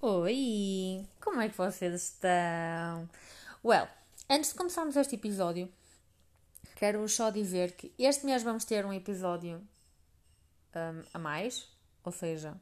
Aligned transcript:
Oi, 0.00 1.04
como 1.20 1.40
é 1.40 1.48
que 1.48 1.56
vocês 1.56 1.92
estão? 1.92 3.10
Well, 3.64 3.88
antes 4.30 4.50
de 4.50 4.56
começarmos 4.56 4.94
este 4.94 5.16
episódio, 5.16 5.68
quero 6.76 7.08
só 7.08 7.30
dizer 7.30 7.72
que 7.72 7.92
este 7.98 8.24
mês 8.24 8.44
vamos 8.44 8.64
ter 8.64 8.86
um 8.86 8.92
episódio 8.92 9.60
um, 10.72 11.02
a 11.12 11.18
mais, 11.18 11.68
ou 12.04 12.12
seja, 12.12 12.54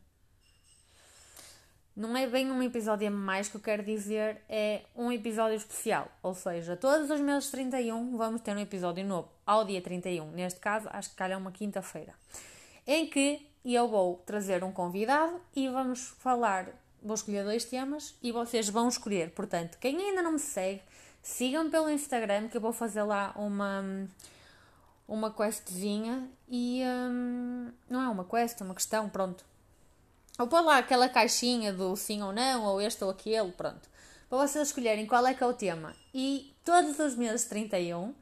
não 1.94 2.16
é 2.16 2.26
bem 2.26 2.50
um 2.50 2.62
episódio 2.62 3.06
a 3.06 3.10
mais 3.10 3.50
que 3.50 3.58
eu 3.58 3.60
quero 3.60 3.84
dizer, 3.84 4.40
é 4.48 4.86
um 4.96 5.12
episódio 5.12 5.58
especial. 5.58 6.10
Ou 6.22 6.32
seja, 6.32 6.74
todos 6.74 7.10
os 7.10 7.20
meses 7.20 7.50
31 7.50 8.16
vamos 8.16 8.40
ter 8.40 8.56
um 8.56 8.60
episódio 8.60 9.04
novo, 9.04 9.28
ao 9.44 9.62
dia 9.62 9.82
31. 9.82 10.30
Neste 10.30 10.58
caso, 10.58 10.88
acho 10.90 11.10
que 11.10 11.16
calha 11.16 11.36
uma 11.36 11.52
quinta-feira. 11.52 12.14
Em 12.86 13.06
que 13.06 13.46
eu 13.62 13.86
vou 13.88 14.22
trazer 14.24 14.64
um 14.64 14.72
convidado 14.72 15.38
e 15.54 15.68
vamos 15.68 16.14
falar 16.18 16.85
vou 17.06 17.14
escolher 17.14 17.44
dois 17.44 17.64
temas 17.64 18.14
e 18.22 18.32
vocês 18.32 18.68
vão 18.68 18.88
escolher. 18.88 19.30
Portanto, 19.30 19.78
quem 19.78 19.96
ainda 19.96 20.22
não 20.22 20.32
me 20.32 20.38
segue, 20.38 20.82
sigam-me 21.22 21.70
pelo 21.70 21.88
Instagram 21.90 22.48
que 22.48 22.56
eu 22.56 22.60
vou 22.60 22.72
fazer 22.72 23.02
lá 23.02 23.32
uma 23.36 24.08
uma 25.08 25.30
questzinha 25.30 26.28
e 26.48 26.82
um, 26.84 27.72
não 27.88 28.02
é 28.02 28.08
uma 28.08 28.24
quest, 28.24 28.60
é 28.60 28.64
uma 28.64 28.74
questão, 28.74 29.08
pronto. 29.08 29.44
Ou 30.38 30.46
pôr 30.46 30.60
lá 30.60 30.78
aquela 30.78 31.08
caixinha 31.08 31.72
do 31.72 31.96
sim 31.96 32.22
ou 32.22 32.32
não, 32.32 32.64
ou 32.64 32.80
este 32.80 33.02
ou 33.04 33.10
aquele, 33.10 33.52
pronto. 33.52 33.88
Para 34.28 34.38
vocês 34.38 34.68
escolherem 34.68 35.06
qual 35.06 35.26
é 35.26 35.32
que 35.32 35.42
é 35.42 35.46
o 35.46 35.54
tema. 35.54 35.94
E 36.12 36.54
todos 36.64 36.98
os 36.98 37.14
meses 37.14 37.44
31, 37.44 38.14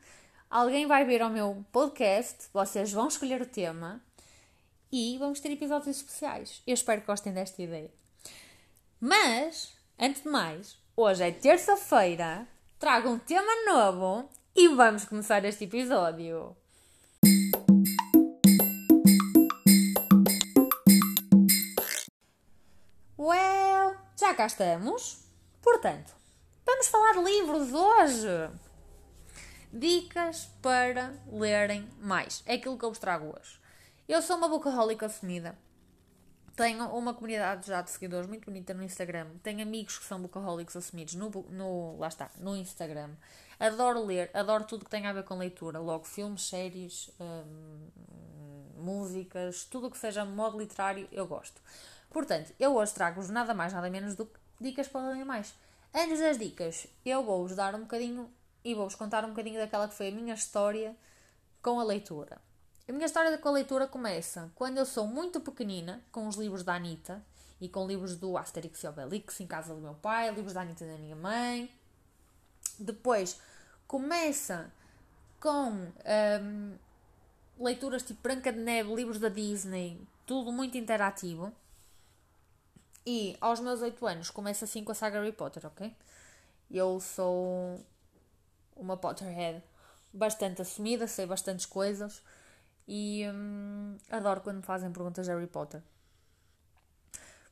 alguém 0.50 0.86
vai 0.86 1.04
vir 1.04 1.22
ao 1.22 1.30
meu 1.30 1.64
podcast, 1.72 2.48
vocês 2.52 2.92
vão 2.92 3.08
escolher 3.08 3.40
o 3.40 3.46
tema 3.46 4.00
e 4.92 5.16
vamos 5.18 5.40
ter 5.40 5.50
episódios 5.50 5.96
especiais. 5.96 6.62
Eu 6.66 6.74
espero 6.74 7.00
que 7.00 7.06
gostem 7.06 7.32
desta 7.32 7.60
ideia. 7.62 8.03
Mas, 9.06 9.76
antes 10.00 10.22
de 10.22 10.30
mais, 10.30 10.78
hoje 10.96 11.24
é 11.24 11.30
terça-feira, 11.30 12.48
trago 12.78 13.10
um 13.10 13.18
tema 13.18 13.52
novo 13.66 14.30
e 14.56 14.66
vamos 14.68 15.04
começar 15.04 15.44
este 15.44 15.64
episódio. 15.64 16.56
Well, 23.18 23.94
já 24.18 24.32
cá 24.34 24.46
estamos. 24.46 25.28
Portanto, 25.60 26.16
vamos 26.64 26.88
falar 26.88 27.12
de 27.12 27.24
livros 27.24 27.74
hoje. 27.74 28.50
Dicas 29.70 30.48
para 30.62 31.14
lerem 31.30 31.86
mais. 32.00 32.42
É 32.46 32.54
aquilo 32.54 32.78
que 32.78 32.84
eu 32.86 32.88
vos 32.88 32.98
trago 32.98 33.36
hoje. 33.38 33.60
Eu 34.08 34.22
sou 34.22 34.38
uma 34.38 34.48
bookaholic 34.48 35.04
assumida. 35.04 35.62
Tenho 36.56 36.86
uma 36.96 37.12
comunidade 37.12 37.66
já 37.66 37.82
de 37.82 37.90
seguidores 37.90 38.28
muito 38.28 38.44
bonita 38.44 38.72
no 38.72 38.82
Instagram. 38.84 39.26
Tenho 39.42 39.60
amigos 39.60 39.98
que 39.98 40.04
são 40.04 40.20
bookaholics 40.20 40.76
assumidos 40.76 41.14
no, 41.14 41.28
no, 41.50 41.96
lá 41.98 42.06
está, 42.06 42.30
no 42.38 42.54
Instagram. 42.54 43.10
Adoro 43.58 44.04
ler, 44.04 44.30
adoro 44.32 44.62
tudo 44.64 44.84
que 44.84 44.90
tem 44.90 45.06
a 45.06 45.12
ver 45.12 45.24
com 45.24 45.36
leitura. 45.36 45.80
Logo, 45.80 46.04
filmes, 46.04 46.42
séries, 46.42 47.10
hum, 47.18 47.88
músicas, 48.76 49.64
tudo 49.64 49.88
o 49.88 49.90
que 49.90 49.98
seja 49.98 50.24
modo 50.24 50.58
literário, 50.58 51.08
eu 51.10 51.26
gosto. 51.26 51.60
Portanto, 52.08 52.52
eu 52.60 52.76
hoje 52.76 52.94
trago-vos 52.94 53.30
nada 53.30 53.52
mais, 53.52 53.72
nada 53.72 53.90
menos 53.90 54.14
do 54.14 54.26
que 54.26 54.38
dicas 54.60 54.86
para 54.86 55.08
lerem 55.08 55.24
mais. 55.24 55.54
Antes 55.92 56.20
das 56.20 56.38
dicas, 56.38 56.86
eu 57.04 57.24
vou-vos 57.24 57.56
dar 57.56 57.74
um 57.74 57.80
bocadinho 57.80 58.30
e 58.64 58.74
vou-vos 58.74 58.94
contar 58.94 59.24
um 59.24 59.30
bocadinho 59.30 59.58
daquela 59.58 59.88
que 59.88 59.94
foi 59.94 60.08
a 60.08 60.12
minha 60.12 60.34
história 60.34 60.94
com 61.60 61.80
a 61.80 61.84
leitura. 61.84 62.40
A 62.86 62.92
minha 62.92 63.06
história 63.06 63.38
com 63.38 63.48
a 63.48 63.52
leitura 63.52 63.86
começa 63.86 64.52
quando 64.54 64.76
eu 64.76 64.84
sou 64.84 65.06
muito 65.06 65.40
pequenina, 65.40 66.04
com 66.12 66.28
os 66.28 66.36
livros 66.36 66.62
da 66.62 66.74
Anitta 66.74 67.24
e 67.58 67.66
com 67.66 67.86
livros 67.86 68.14
do 68.14 68.36
Asterix 68.36 68.82
e 68.82 68.86
Obelix 68.86 69.40
em 69.40 69.46
casa 69.46 69.74
do 69.74 69.80
meu 69.80 69.94
pai, 69.94 70.30
livros 70.30 70.52
da 70.52 70.60
Anitta 70.60 70.84
da 70.84 70.98
minha 70.98 71.16
mãe. 71.16 71.70
Depois 72.78 73.40
começa 73.86 74.70
com 75.40 75.70
um, 75.70 76.78
leituras 77.58 78.02
tipo 78.02 78.20
Branca 78.20 78.52
de 78.52 78.58
Neve, 78.58 78.94
livros 78.94 79.18
da 79.18 79.30
Disney, 79.30 79.98
tudo 80.26 80.52
muito 80.52 80.76
interativo. 80.76 81.50
E 83.06 83.34
aos 83.40 83.60
meus 83.60 83.80
8 83.80 84.06
anos 84.06 84.30
começa 84.30 84.66
assim 84.66 84.84
com 84.84 84.92
a 84.92 84.94
saga 84.94 85.20
Harry 85.20 85.32
Potter, 85.32 85.66
ok? 85.66 85.94
Eu 86.70 87.00
sou 87.00 87.80
uma 88.76 88.94
Potterhead 88.94 89.62
bastante 90.12 90.60
assumida, 90.60 91.06
sei 91.06 91.24
bastantes 91.24 91.64
coisas 91.64 92.22
e 92.86 93.24
hum, 93.32 93.96
adoro 94.10 94.40
quando 94.40 94.56
me 94.56 94.62
fazem 94.62 94.92
perguntas 94.92 95.26
de 95.26 95.32
Harry 95.32 95.46
Potter. 95.46 95.82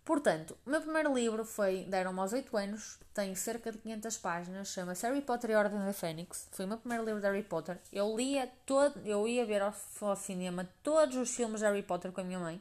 Portanto, 0.04 0.58
o 0.66 0.70
meu 0.70 0.80
primeiro 0.80 1.14
livro 1.14 1.44
foi 1.44 1.84
Deram-me 1.84 2.18
aos 2.18 2.32
8 2.32 2.56
anos, 2.56 2.98
tem 3.14 3.34
cerca 3.36 3.70
de 3.70 3.78
500 3.78 4.18
páginas, 4.18 4.68
chama-se 4.68 5.06
Harry 5.06 5.22
Potter 5.22 5.50
e 5.50 5.54
a 5.54 5.60
Ordem 5.60 5.78
da 5.78 5.92
Fênix. 5.92 6.48
Foi 6.50 6.64
o 6.64 6.68
meu 6.68 6.78
primeiro 6.78 7.04
livro 7.04 7.20
de 7.20 7.26
Harry 7.26 7.44
Potter. 7.44 7.78
Eu 7.92 8.16
lia 8.16 8.50
todo, 8.66 8.98
eu 9.04 9.28
ia 9.28 9.46
ver 9.46 9.62
ao, 9.62 9.72
ao 10.00 10.16
cinema 10.16 10.68
todos 10.82 11.16
os 11.16 11.34
filmes 11.34 11.60
de 11.60 11.66
Harry 11.66 11.84
Potter 11.84 12.10
com 12.10 12.20
a 12.20 12.24
minha 12.24 12.40
mãe. 12.40 12.60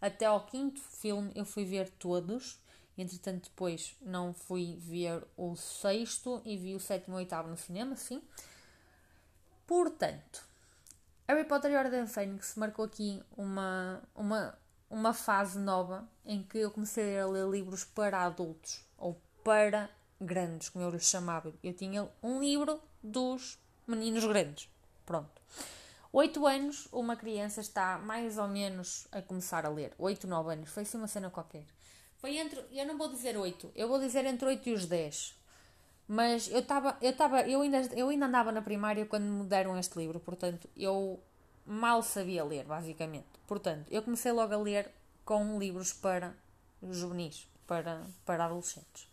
Até 0.00 0.24
ao 0.24 0.46
quinto 0.46 0.80
filme 0.80 1.30
eu 1.34 1.44
fui 1.44 1.64
ver 1.66 1.90
todos. 1.90 2.58
Entretanto, 2.96 3.44
depois 3.50 3.94
não 4.00 4.32
fui 4.32 4.76
ver 4.80 5.22
o 5.36 5.54
sexto 5.56 6.40
e 6.44 6.56
vi 6.56 6.74
o 6.74 6.80
sétimo 6.80 7.14
e 7.14 7.16
o 7.16 7.18
oitavo 7.18 7.48
no 7.48 7.56
cinema, 7.56 7.96
sim. 7.96 8.22
Portanto, 9.66 10.47
Harry 11.30 11.44
Potter 11.44 11.70
e 11.70 11.76
a 11.76 11.80
Ordem 11.80 12.06
Fênix 12.06 12.54
marcou 12.56 12.86
aqui 12.86 13.22
uma, 13.36 14.02
uma, 14.14 14.58
uma 14.88 15.12
fase 15.12 15.58
nova 15.58 16.08
em 16.24 16.42
que 16.42 16.56
eu 16.56 16.70
comecei 16.70 17.20
a 17.20 17.26
ler 17.26 17.46
livros 17.46 17.84
para 17.84 18.22
adultos 18.22 18.80
ou 18.96 19.20
para 19.44 19.90
grandes, 20.18 20.70
como 20.70 20.86
eu 20.86 20.90
lhes 20.90 21.04
chamava. 21.04 21.52
Eu 21.62 21.74
tinha 21.74 22.08
um 22.22 22.40
livro 22.40 22.80
dos 23.02 23.58
meninos 23.86 24.24
grandes. 24.24 24.70
Pronto. 25.04 25.42
Oito 26.14 26.46
anos, 26.46 26.88
uma 26.90 27.14
criança 27.14 27.60
está 27.60 27.98
mais 27.98 28.38
ou 28.38 28.48
menos 28.48 29.06
a 29.12 29.20
começar 29.20 29.66
a 29.66 29.68
ler. 29.68 29.92
Oito, 29.98 30.26
nove 30.26 30.54
anos. 30.54 30.70
Foi 30.70 30.82
assim 30.84 30.96
uma 30.96 31.06
cena 31.06 31.28
qualquer. 31.28 31.66
Foi 32.16 32.38
entre, 32.38 32.64
eu 32.72 32.86
não 32.86 32.96
vou 32.96 33.10
dizer 33.10 33.36
oito, 33.36 33.70
eu 33.74 33.86
vou 33.86 33.98
dizer 33.98 34.24
entre 34.24 34.48
oito 34.48 34.66
e 34.70 34.72
os 34.72 34.86
dez. 34.86 35.37
Mas 36.08 36.48
eu 36.48 36.60
estava, 36.60 36.96
eu 37.02 37.10
estava, 37.10 37.42
eu 37.42 37.60
ainda, 37.60 37.82
eu 37.94 38.08
ainda 38.08 38.24
andava 38.24 38.50
na 38.50 38.62
primária 38.62 39.04
quando 39.04 39.24
me 39.24 39.44
deram 39.44 39.78
este 39.78 39.98
livro, 39.98 40.18
portanto, 40.18 40.66
eu 40.74 41.20
mal 41.66 42.02
sabia 42.02 42.42
ler, 42.42 42.64
basicamente. 42.64 43.28
Portanto, 43.46 43.86
eu 43.90 44.02
comecei 44.02 44.32
logo 44.32 44.54
a 44.54 44.56
ler 44.56 44.90
com 45.22 45.58
livros 45.58 45.92
para 45.92 46.34
juvenis, 46.90 47.46
para, 47.66 48.06
para 48.24 48.46
adolescentes. 48.46 49.06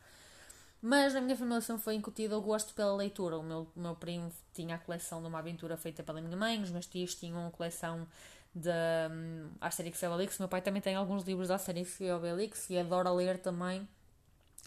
Mas 0.82 1.14
na 1.14 1.20
minha 1.20 1.36
formação 1.36 1.78
foi 1.78 1.96
incutido 1.96 2.38
o 2.38 2.42
gosto 2.42 2.74
pela 2.74 2.96
leitura. 2.96 3.38
O 3.38 3.44
meu, 3.44 3.68
meu 3.76 3.96
primo 3.96 4.32
tinha 4.54 4.76
a 4.76 4.78
coleção 4.78 5.22
de 5.22 5.28
uma 5.28 5.40
aventura 5.40 5.76
feita 5.76 6.02
pela 6.02 6.22
minha 6.22 6.38
mãe, 6.38 6.62
os 6.62 6.72
meus 6.72 6.86
tios 6.86 7.16
tinham 7.16 7.46
a 7.48 7.52
coleção 7.52 8.08
de 8.54 8.70
um, 8.70 9.50
Asterix 9.60 10.02
e 10.02 10.08
Obelix. 10.08 10.40
O 10.40 10.44
meu 10.44 10.48
pai 10.48 10.62
também 10.62 10.82
tem 10.82 10.96
alguns 10.96 11.24
livros 11.26 11.48
de 11.48 11.54
Asterix 11.54 12.00
e 12.00 12.10
Obelix 12.10 12.70
e 12.70 12.78
adora 12.78 13.12
ler 13.12 13.40
também 13.40 13.86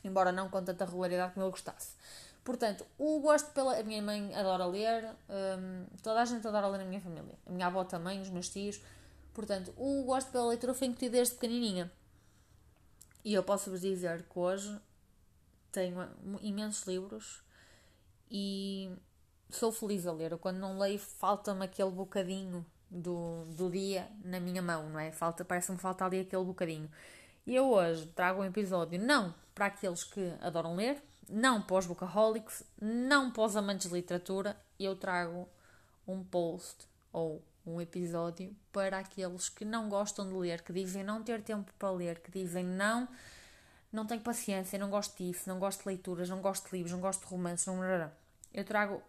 embora 0.04 0.32
não 0.32 0.48
com 0.48 0.62
tanta 0.62 0.84
regularidade 0.84 1.34
como 1.34 1.44
ele 1.44 1.50
gostasse. 1.50 1.94
Portanto, 2.44 2.86
o 2.96 3.20
gosto 3.20 3.50
pela. 3.52 3.78
A 3.78 3.82
minha 3.82 4.00
mãe 4.00 4.34
adora 4.34 4.64
ler, 4.64 5.04
um, 5.28 5.84
toda 6.02 6.22
a 6.22 6.24
gente 6.24 6.46
adora 6.46 6.66
ler 6.68 6.78
na 6.78 6.84
minha 6.84 7.00
família. 7.00 7.34
A 7.46 7.50
minha 7.50 7.66
avó 7.66 7.84
também, 7.84 8.20
os 8.20 8.30
meus 8.30 8.48
tios. 8.48 8.80
Portanto, 9.34 9.72
o 9.76 10.02
gosto 10.04 10.32
pela 10.32 10.46
leitura 10.46 10.72
foi 10.72 10.86
incutido 10.86 11.12
desde 11.12 11.34
pequenininha. 11.34 11.92
E 13.24 13.34
eu 13.34 13.42
posso 13.42 13.70
vos 13.70 13.82
dizer 13.82 14.22
que 14.22 14.38
hoje 14.38 14.80
tenho 15.70 16.08
imensos 16.40 16.86
livros 16.86 17.42
e 18.30 18.90
sou 19.50 19.70
feliz 19.70 20.06
a 20.06 20.12
ler. 20.12 20.36
Quando 20.38 20.56
não 20.56 20.78
leio, 20.78 20.98
falta-me 20.98 21.64
aquele 21.64 21.90
bocadinho 21.90 22.64
do, 22.90 23.44
do 23.44 23.70
dia 23.70 24.08
na 24.24 24.40
minha 24.40 24.62
mão, 24.62 24.88
não 24.88 24.98
é? 24.98 25.12
Falta, 25.12 25.44
parece-me 25.44 25.78
falta 25.78 26.04
ali 26.04 26.20
aquele 26.20 26.44
bocadinho. 26.44 26.90
E 27.48 27.56
eu 27.56 27.70
hoje 27.70 28.04
trago 28.08 28.42
um 28.42 28.44
episódio 28.44 29.00
não 29.00 29.34
para 29.54 29.64
aqueles 29.64 30.04
que 30.04 30.34
adoram 30.42 30.76
ler, 30.76 31.02
não 31.26 31.62
para 31.62 31.78
os 31.78 31.86
bookaholics, 31.86 32.62
não 32.78 33.30
para 33.30 33.42
os 33.42 33.56
amantes 33.56 33.88
de 33.88 33.94
literatura, 33.94 34.54
eu 34.78 34.94
trago 34.94 35.48
um 36.06 36.22
post 36.22 36.86
ou 37.10 37.42
um 37.66 37.80
episódio 37.80 38.54
para 38.70 38.98
aqueles 38.98 39.48
que 39.48 39.64
não 39.64 39.88
gostam 39.88 40.28
de 40.28 40.34
ler, 40.34 40.60
que 40.60 40.74
dizem 40.74 41.02
não 41.02 41.22
ter 41.22 41.40
tempo 41.40 41.72
para 41.78 41.90
ler, 41.90 42.18
que 42.18 42.30
dizem 42.30 42.62
não, 42.62 43.08
não 43.90 44.06
tenho 44.06 44.20
paciência, 44.20 44.78
não 44.78 44.90
gosto 44.90 45.16
disso, 45.16 45.48
não 45.48 45.58
gosto 45.58 45.80
de 45.80 45.88
leituras, 45.88 46.28
não 46.28 46.42
gosto 46.42 46.68
de 46.68 46.76
livros, 46.76 46.92
não 46.92 47.00
gosto 47.00 47.20
de 47.20 47.28
romances, 47.28 47.66
não... 47.66 48.12
eu 48.52 48.64
trago 48.66 49.02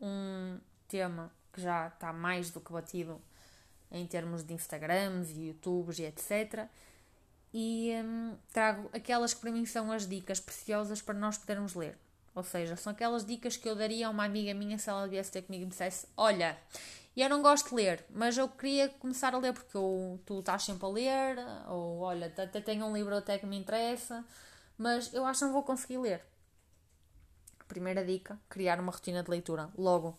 um 0.00 0.60
tema 0.86 1.32
que 1.52 1.60
já 1.60 1.88
está 1.88 2.12
mais 2.12 2.52
do 2.52 2.60
que 2.60 2.72
batido 2.72 3.20
em 3.90 4.06
termos 4.06 4.44
de 4.44 4.54
Instagrams 4.54 5.30
e 5.30 5.48
YouTubes 5.48 5.98
e 5.98 6.04
etc 6.04 6.70
e 7.52 7.92
hum, 8.04 8.36
trago 8.52 8.90
aquelas 8.92 9.34
que 9.34 9.40
para 9.40 9.50
mim 9.50 9.64
são 9.64 9.90
as 9.90 10.06
dicas 10.06 10.40
preciosas 10.40 11.00
para 11.00 11.14
nós 11.14 11.38
podermos 11.38 11.74
ler. 11.74 11.98
Ou 12.34 12.42
seja, 12.42 12.76
são 12.76 12.92
aquelas 12.92 13.24
dicas 13.24 13.56
que 13.56 13.68
eu 13.68 13.74
daria 13.74 14.06
a 14.06 14.10
uma 14.10 14.24
amiga 14.24 14.54
minha 14.54 14.78
se 14.78 14.88
ela 14.88 15.08
viesse 15.08 15.32
ter 15.32 15.42
comigo 15.42 15.62
e 15.62 15.66
me 15.66 15.70
dissesse: 15.70 16.06
Olha, 16.16 16.56
eu 17.16 17.28
não 17.28 17.42
gosto 17.42 17.70
de 17.70 17.74
ler, 17.74 18.04
mas 18.10 18.38
eu 18.38 18.48
queria 18.48 18.88
começar 18.88 19.34
a 19.34 19.38
ler 19.38 19.52
porque 19.52 19.76
eu, 19.76 20.20
tu 20.24 20.38
estás 20.38 20.62
sempre 20.62 20.84
a 20.86 20.88
ler, 20.88 21.36
ou 21.68 21.98
olha, 21.98 22.26
até 22.26 22.60
tenho 22.60 22.86
um 22.86 22.94
livro 22.94 23.16
até 23.16 23.38
que 23.38 23.46
me 23.46 23.56
interessa, 23.58 24.24
Mas 24.76 25.12
eu 25.12 25.24
acho 25.26 25.40
que 25.40 25.46
não 25.46 25.52
vou 25.52 25.64
conseguir 25.64 25.98
ler. 25.98 26.24
Primeira 27.66 28.04
dica: 28.04 28.38
criar 28.48 28.78
uma 28.80 28.92
rotina 28.92 29.22
de 29.22 29.30
leitura. 29.30 29.68
Logo, 29.76 30.16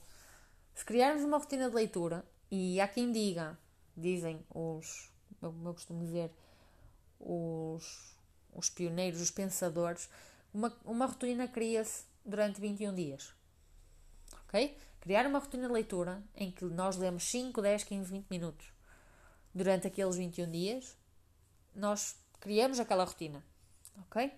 se 0.75 0.83
criarmos 0.83 1.23
uma 1.23 1.37
rotina 1.37 1.69
de 1.69 1.75
leitura, 1.75 2.25
e 2.51 2.81
há 2.81 2.87
quem 2.87 3.11
diga, 3.11 3.57
dizem 3.95 4.45
os, 4.53 5.09
como 5.39 5.69
eu 5.69 5.73
costumo 5.73 6.03
dizer, 6.03 6.31
os, 7.19 8.15
os 8.53 8.69
pioneiros, 8.69 9.21
os 9.21 9.31
pensadores, 9.31 10.09
uma, 10.53 10.75
uma 10.85 11.05
rotina 11.05 11.47
cria-se 11.47 12.03
durante 12.25 12.59
21 12.61 12.93
dias. 12.95 13.33
Ok? 14.45 14.77
Criar 15.01 15.25
uma 15.27 15.39
rotina 15.39 15.67
de 15.67 15.73
leitura 15.73 16.23
em 16.35 16.51
que 16.51 16.65
nós 16.65 16.97
lemos 16.97 17.29
5, 17.29 17.61
10, 17.61 17.83
15, 17.83 18.11
20 18.11 18.27
minutos 18.29 18.79
durante 19.53 19.87
aqueles 19.87 20.15
21 20.15 20.49
dias, 20.51 20.97
nós 21.75 22.15
criamos 22.39 22.79
aquela 22.79 23.03
rotina. 23.03 23.43
Ok? 24.01 24.31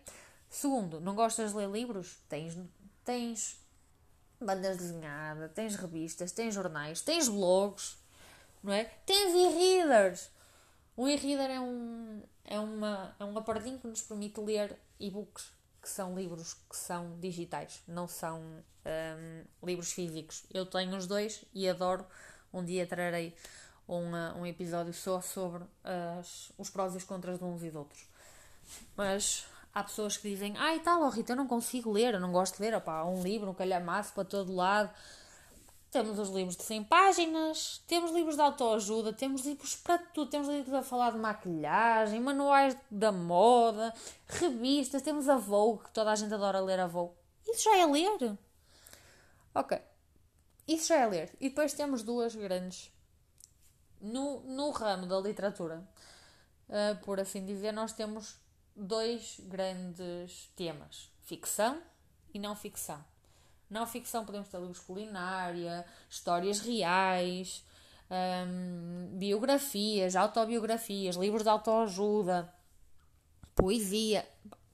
Segundo, 0.49 0.99
não 0.99 1.15
gostas 1.15 1.51
de 1.51 1.57
ler 1.57 1.69
livros? 1.69 2.19
Tens, 2.27 2.57
tens 3.03 3.59
bandas 4.39 4.77
desenhadas, 4.77 5.51
tens 5.53 5.75
revistas, 5.75 6.31
tens 6.31 6.53
jornais, 6.53 7.01
tens 7.01 7.29
blogs, 7.29 7.97
não 8.63 8.73
é? 8.73 8.85
Tens 9.05 9.33
e-readers. 9.33 10.29
Um 11.01 11.07
e-reader 11.07 11.49
é 11.49 11.59
um, 11.59 12.21
é, 12.45 12.59
uma, 12.59 13.15
é 13.19 13.25
um 13.25 13.35
aparelhinho 13.35 13.79
que 13.79 13.87
nos 13.87 14.03
permite 14.03 14.39
ler 14.39 14.77
e-books, 14.99 15.51
que 15.81 15.89
são 15.89 16.13
livros 16.13 16.53
que 16.53 16.77
são 16.77 17.17
digitais, 17.19 17.81
não 17.87 18.07
são 18.07 18.39
um, 18.39 19.65
livros 19.65 19.91
físicos. 19.91 20.43
Eu 20.53 20.63
tenho 20.63 20.95
os 20.95 21.07
dois 21.07 21.43
e 21.55 21.67
adoro. 21.67 22.05
Um 22.53 22.63
dia 22.63 22.85
trarei 22.85 23.35
um, 23.89 24.11
um 24.41 24.45
episódio 24.45 24.93
só 24.93 25.21
sobre 25.21 25.63
as, 25.83 26.51
os 26.55 26.69
prós 26.69 26.93
e 26.93 26.97
os 26.97 27.03
contras 27.03 27.39
de 27.39 27.45
uns 27.45 27.63
e 27.63 27.71
de 27.71 27.77
outros. 27.77 28.07
Mas 28.95 29.47
há 29.73 29.83
pessoas 29.83 30.17
que 30.17 30.29
dizem: 30.29 30.53
Ai, 30.55 30.77
ah, 30.77 30.81
tal, 30.83 31.01
oh, 31.01 31.09
Rita, 31.09 31.31
eu 31.31 31.37
não 31.37 31.47
consigo 31.47 31.91
ler, 31.91 32.13
eu 32.13 32.19
não 32.19 32.31
gosto 32.31 32.57
de 32.57 32.61
ler. 32.61 32.75
Opá, 32.75 33.03
um 33.05 33.23
livro, 33.23 33.49
um 33.49 33.55
calhamaço 33.55 34.13
para 34.13 34.23
todo 34.23 34.53
lado. 34.53 34.91
Temos 35.91 36.17
os 36.17 36.29
livros 36.29 36.55
de 36.55 36.63
100 36.63 36.85
páginas, 36.85 37.83
temos 37.85 38.11
livros 38.11 38.35
de 38.37 38.41
autoajuda, 38.41 39.11
temos 39.11 39.45
livros 39.45 39.75
para 39.75 39.97
tudo. 39.97 40.31
Temos 40.31 40.47
livros 40.47 40.73
a 40.73 40.81
falar 40.81 41.11
de 41.11 41.17
maquilhagem, 41.17 42.17
manuais 42.21 42.77
da 42.89 43.11
moda, 43.11 43.93
revistas, 44.25 45.01
temos 45.01 45.27
a 45.27 45.35
Vogue, 45.35 45.83
que 45.83 45.91
toda 45.91 46.09
a 46.09 46.15
gente 46.15 46.33
adora 46.33 46.61
ler 46.61 46.79
a 46.79 46.87
Vogue. 46.87 47.13
Isso 47.45 47.63
já 47.65 47.77
é 47.77 47.85
ler. 47.85 48.37
Ok. 49.53 49.77
Isso 50.65 50.87
já 50.87 50.95
é 50.95 51.07
ler. 51.07 51.35
E 51.41 51.49
depois 51.49 51.73
temos 51.73 52.03
duas 52.03 52.33
grandes. 52.33 52.89
No, 53.99 54.39
no 54.43 54.71
ramo 54.71 55.05
da 55.05 55.19
literatura, 55.19 55.85
uh, 56.69 57.03
por 57.03 57.19
assim 57.19 57.45
dizer, 57.45 57.73
nós 57.73 57.91
temos 57.91 58.39
dois 58.73 59.41
grandes 59.41 60.49
temas: 60.55 61.11
ficção 61.19 61.81
e 62.33 62.39
não 62.39 62.55
ficção. 62.55 63.10
Não 63.71 63.87
ficção 63.87 64.25
podemos 64.25 64.49
ter 64.49 64.59
livros 64.59 64.79
culinária, 64.79 65.85
histórias 66.09 66.59
reais, 66.59 67.63
um, 68.11 69.17
biografias, 69.17 70.13
autobiografias, 70.13 71.15
livros 71.15 71.43
de 71.43 71.49
autoajuda, 71.49 72.53
poesia, 73.55 74.27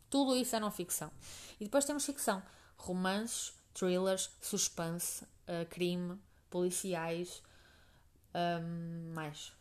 tudo 0.09 0.35
isso 0.35 0.55
é 0.55 0.59
não 0.59 0.71
ficção. 0.71 1.11
E 1.59 1.65
depois 1.65 1.85
temos 1.85 2.05
ficção, 2.05 2.41
romances, 2.75 3.53
thrillers, 3.71 4.31
suspense, 4.41 5.23
uh, 5.23 5.65
crime, 5.69 6.19
policiais, 6.49 7.44
um, 8.33 9.13
mais. 9.13 9.53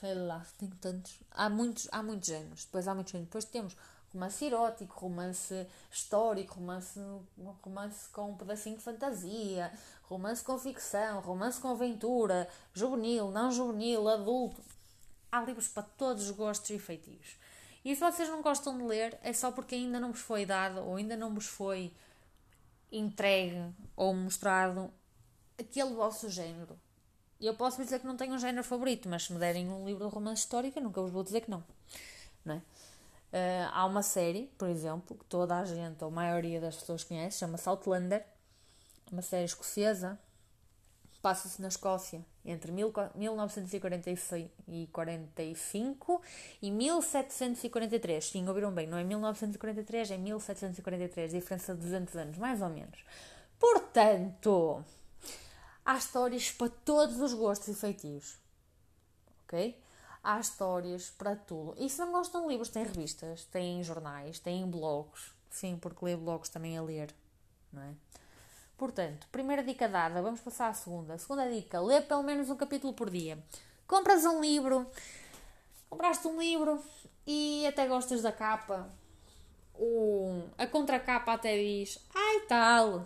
Sei 0.00 0.14
lá, 0.16 0.44
tem 0.58 0.68
tantos. 0.70 1.20
Há 1.30 1.48
muitos, 1.48 1.88
há 1.92 2.02
muitos 2.02 2.28
géneros. 2.28 2.64
Depois 2.64 2.88
há 2.88 2.94
muitos 2.94 3.12
géneros. 3.12 3.28
Depois 3.28 3.44
temos 3.44 3.76
romance 4.14 4.44
erótico, 4.44 5.00
romance 5.00 5.66
histórico, 5.90 6.54
romance, 6.54 7.00
romance 7.62 8.08
com 8.10 8.30
um 8.30 8.36
pedacinho 8.36 8.76
de 8.76 8.82
fantasia, 8.82 9.72
romance 10.04 10.42
com 10.42 10.56
ficção, 10.56 11.20
romance 11.20 11.60
com 11.60 11.68
aventura, 11.68 12.48
juvenil, 12.72 13.32
não 13.32 13.50
juvenil, 13.50 14.08
adulto. 14.08 14.62
Há 15.32 15.42
livros 15.42 15.66
para 15.66 15.82
todos 15.82 16.24
os 16.24 16.30
gostos 16.30 16.70
e 16.70 16.78
feitios. 16.78 17.36
E 17.84 17.94
se 17.94 18.00
vocês 18.00 18.28
não 18.28 18.40
gostam 18.40 18.78
de 18.78 18.84
ler, 18.84 19.18
é 19.20 19.32
só 19.32 19.50
porque 19.50 19.74
ainda 19.74 19.98
não 19.98 20.12
vos 20.12 20.20
foi 20.20 20.46
dado 20.46 20.80
ou 20.80 20.96
ainda 20.96 21.16
não 21.16 21.34
vos 21.34 21.46
foi 21.46 21.92
entregue 22.90 23.74
ou 23.96 24.14
mostrado 24.14 24.90
aquele 25.58 25.92
vosso 25.92 26.30
género. 26.30 26.78
Eu 27.40 27.54
posso 27.54 27.82
dizer 27.82 27.98
que 27.98 28.06
não 28.06 28.16
tenho 28.16 28.32
um 28.32 28.38
género 28.38 28.64
favorito, 28.64 29.08
mas 29.08 29.24
se 29.24 29.32
me 29.32 29.38
derem 29.38 29.68
um 29.68 29.84
livro 29.84 30.06
de 30.06 30.14
romance 30.14 30.42
histórico, 30.42 30.78
eu 30.78 30.84
nunca 30.84 31.02
vos 31.02 31.10
vou 31.10 31.24
dizer 31.24 31.42
que 31.42 31.50
não. 31.50 31.62
não 32.44 32.54
é? 32.54 32.62
Uh, 33.34 33.66
há 33.72 33.84
uma 33.84 34.00
série, 34.00 34.46
por 34.56 34.68
exemplo, 34.68 35.16
que 35.16 35.24
toda 35.24 35.58
a 35.58 35.64
gente, 35.64 36.04
ou 36.04 36.08
a 36.08 36.12
maioria 36.12 36.60
das 36.60 36.76
pessoas 36.76 37.02
conhece, 37.02 37.40
chama-se 37.40 37.68
Outlander, 37.68 38.24
uma 39.10 39.22
série 39.22 39.44
escocesa, 39.44 40.16
passa-se 41.20 41.60
na 41.60 41.66
Escócia 41.66 42.24
entre 42.44 42.70
1946 42.70 44.50
e 44.68 44.86
45 44.92 46.22
e 46.62 46.70
1743. 46.70 48.24
Sim, 48.24 48.46
ouviram 48.46 48.70
bem, 48.70 48.86
não 48.86 48.98
é 48.98 49.02
1943, 49.02 50.12
é 50.12 50.16
1743, 50.16 51.32
diferença 51.32 51.74
de 51.74 51.80
200 51.80 52.16
anos, 52.16 52.38
mais 52.38 52.62
ou 52.62 52.68
menos. 52.68 53.04
Portanto, 53.58 54.84
há 55.84 55.96
histórias 55.96 56.52
para 56.52 56.68
todos 56.84 57.20
os 57.20 57.34
gostos 57.34 57.66
e 57.66 57.74
feitios. 57.74 58.38
Ok? 59.44 59.82
Há 60.24 60.40
histórias 60.40 61.10
para 61.10 61.36
tudo. 61.36 61.74
E 61.76 61.88
se 61.88 61.98
não 61.98 62.10
gostam 62.10 62.42
de 62.42 62.48
livros, 62.48 62.70
tem 62.70 62.82
revistas, 62.82 63.44
tem 63.44 63.82
jornais, 63.84 64.38
tem 64.38 64.66
blogs. 64.66 65.32
Sim, 65.50 65.78
porque 65.80 66.04
ler 66.04 66.16
blogs 66.16 66.48
também 66.48 66.76
é 66.76 66.80
ler, 66.80 67.14
não 67.70 67.82
é? 67.82 67.94
Portanto, 68.76 69.28
primeira 69.30 69.62
dica 69.62 69.88
dada, 69.88 70.20
vamos 70.20 70.40
passar 70.40 70.68
à 70.68 70.74
segunda. 70.74 71.16
Segunda 71.18 71.48
dica, 71.48 71.80
lê 71.80 72.00
pelo 72.00 72.22
menos 72.22 72.50
um 72.50 72.56
capítulo 72.56 72.94
por 72.94 73.10
dia. 73.10 73.38
Compras 73.86 74.24
um 74.24 74.40
livro, 74.40 74.90
compraste 75.88 76.26
um 76.26 76.40
livro 76.40 76.82
e 77.26 77.64
até 77.66 77.86
gostas 77.86 78.22
da 78.22 78.32
capa. 78.32 78.90
O, 79.74 80.42
a 80.56 80.66
contracapa 80.66 81.32
até 81.32 81.56
diz, 81.56 81.98
ai 82.14 82.40
tal, 82.48 83.04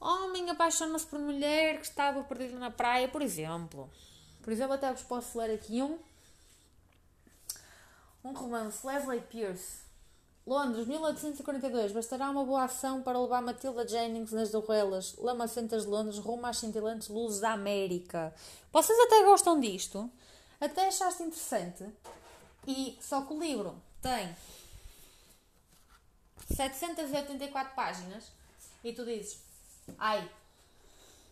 homem 0.00 0.50
apaixona-se 0.50 1.06
por 1.06 1.18
mulher 1.18 1.78
que 1.78 1.86
estava 1.86 2.22
perdida 2.24 2.58
na 2.58 2.70
praia, 2.70 3.08
por 3.08 3.22
exemplo. 3.22 3.90
Por 4.42 4.52
exemplo, 4.52 4.74
até 4.74 4.92
vos 4.92 5.02
posso 5.02 5.38
ler 5.38 5.54
aqui 5.54 5.82
um. 5.82 5.98
Um 8.24 8.32
romance, 8.32 8.86
Leslie 8.86 9.20
Pierce. 9.20 9.82
Londres, 10.44 10.86
1842. 10.86 11.92
Bastará 11.92 12.28
uma 12.28 12.44
boa 12.44 12.64
ação 12.64 13.02
para 13.02 13.20
levar 13.20 13.40
Matilda 13.40 13.86
Jennings 13.86 14.32
nas 14.32 14.50
dorrelas 14.50 15.14
lamacentas 15.16 15.84
de 15.84 15.88
Londres 15.88 16.18
rumo 16.18 16.46
às 16.46 16.58
cintilantes 16.58 17.08
luzes 17.08 17.40
da 17.40 17.52
América. 17.52 18.34
Vocês 18.72 18.98
até 18.98 19.22
gostam 19.24 19.60
disto? 19.60 20.10
Até 20.60 20.88
achaste 20.88 21.22
interessante? 21.22 21.84
E 22.66 22.98
só 23.00 23.22
que 23.22 23.32
o 23.32 23.40
livro 23.40 23.80
tem 24.00 24.34
784 26.54 27.74
páginas 27.74 28.24
e 28.82 28.92
tu 28.92 29.04
dizes: 29.04 29.40
Ai, 29.98 30.28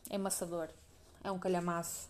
é 0.08 0.18
maçador, 0.18 0.68
é 1.22 1.30
um 1.30 1.38
calhamaço. 1.38 2.09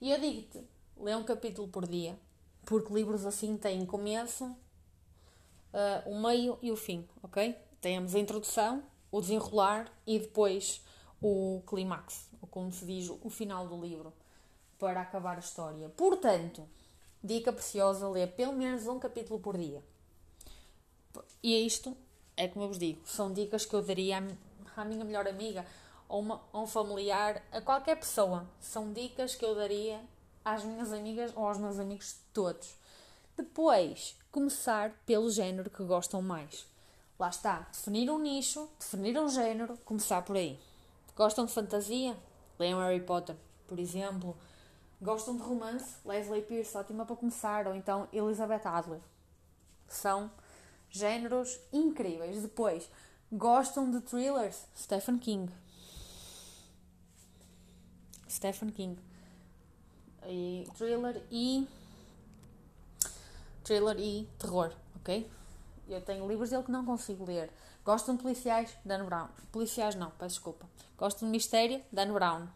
E 0.00 0.10
eu 0.10 0.18
digo-te, 0.18 0.66
lê 0.96 1.14
um 1.14 1.22
capítulo 1.22 1.68
por 1.68 1.86
dia, 1.86 2.18
porque 2.64 2.90
livros 2.90 3.26
assim 3.26 3.58
têm 3.58 3.84
começo, 3.84 4.46
uh, 4.46 6.10
o 6.10 6.18
meio 6.22 6.58
e 6.62 6.72
o 6.72 6.76
fim, 6.76 7.06
ok? 7.22 7.54
Temos 7.82 8.14
a 8.14 8.18
introdução, 8.18 8.82
o 9.12 9.20
desenrolar 9.20 9.92
e 10.06 10.18
depois 10.18 10.82
o 11.20 11.62
clímax, 11.66 12.30
ou 12.40 12.48
como 12.48 12.72
se 12.72 12.86
diz, 12.86 13.10
o 13.10 13.28
final 13.28 13.68
do 13.68 13.78
livro, 13.78 14.10
para 14.78 15.02
acabar 15.02 15.36
a 15.36 15.40
história. 15.40 15.90
Portanto, 15.90 16.66
dica 17.22 17.52
preciosa, 17.52 18.08
lê 18.08 18.26
pelo 18.26 18.54
menos 18.54 18.86
um 18.86 18.98
capítulo 18.98 19.38
por 19.38 19.58
dia. 19.58 19.84
E 21.42 21.66
isto 21.66 21.94
é 22.38 22.48
como 22.48 22.64
eu 22.64 22.68
vos 22.68 22.78
digo, 22.78 23.02
são 23.04 23.34
dicas 23.34 23.66
que 23.66 23.74
eu 23.74 23.82
daria 23.82 24.16
à 24.74 24.84
minha 24.86 25.04
melhor 25.04 25.28
amiga 25.28 25.66
ou 26.10 26.20
uma, 26.20 26.42
um 26.52 26.66
familiar, 26.66 27.40
a 27.52 27.60
qualquer 27.60 27.96
pessoa. 27.96 28.44
São 28.60 28.92
dicas 28.92 29.34
que 29.34 29.44
eu 29.44 29.54
daria 29.54 30.00
às 30.44 30.64
minhas 30.64 30.92
amigas 30.92 31.32
ou 31.36 31.46
aos 31.46 31.56
meus 31.56 31.78
amigos 31.78 32.16
todos. 32.34 32.74
Depois, 33.36 34.16
começar 34.30 34.92
pelo 35.06 35.30
género 35.30 35.70
que 35.70 35.84
gostam 35.84 36.20
mais. 36.20 36.66
Lá 37.18 37.28
está, 37.28 37.66
definir 37.72 38.10
um 38.10 38.18
nicho, 38.18 38.68
definir 38.78 39.18
um 39.18 39.28
género, 39.28 39.78
começar 39.84 40.22
por 40.22 40.36
aí. 40.36 40.58
Gostam 41.16 41.46
de 41.46 41.52
fantasia? 41.52 42.16
Leiam 42.58 42.80
Harry 42.80 43.00
Potter, 43.00 43.36
por 43.68 43.78
exemplo. 43.78 44.36
Gostam 45.00 45.36
de 45.36 45.42
romance? 45.42 45.96
Leslie 46.04 46.42
Pierce, 46.42 46.76
ótima 46.76 47.06
para 47.06 47.16
começar. 47.16 47.66
Ou 47.66 47.74
então 47.74 48.08
Elizabeth 48.12 48.66
Adler. 48.66 49.00
São 49.86 50.30
géneros 50.90 51.60
incríveis. 51.72 52.42
Depois, 52.42 52.90
gostam 53.32 53.90
de 53.90 54.00
thrillers? 54.00 54.66
Stephen 54.76 55.18
King. 55.18 55.52
Stephen 58.30 58.70
King. 58.70 58.98
E 60.26 60.66
thriller 60.76 61.22
e. 61.30 61.66
thriller 63.64 63.98
e 63.98 64.28
terror, 64.38 64.72
ok? 64.96 65.30
Eu 65.88 66.00
tenho 66.02 66.28
livros 66.28 66.50
dele 66.50 66.62
que 66.62 66.70
não 66.70 66.84
consigo 66.84 67.24
ler. 67.24 67.50
Gosto 67.84 68.12
de 68.12 68.22
policiais, 68.22 68.76
Dan 68.84 69.04
Brown. 69.04 69.28
Policiais 69.50 69.94
não, 69.94 70.10
peço 70.12 70.36
desculpa. 70.36 70.68
Gosto 70.96 71.24
de 71.24 71.30
mistério, 71.30 71.82
Dan 71.90 72.12
Brown. 72.12 72.46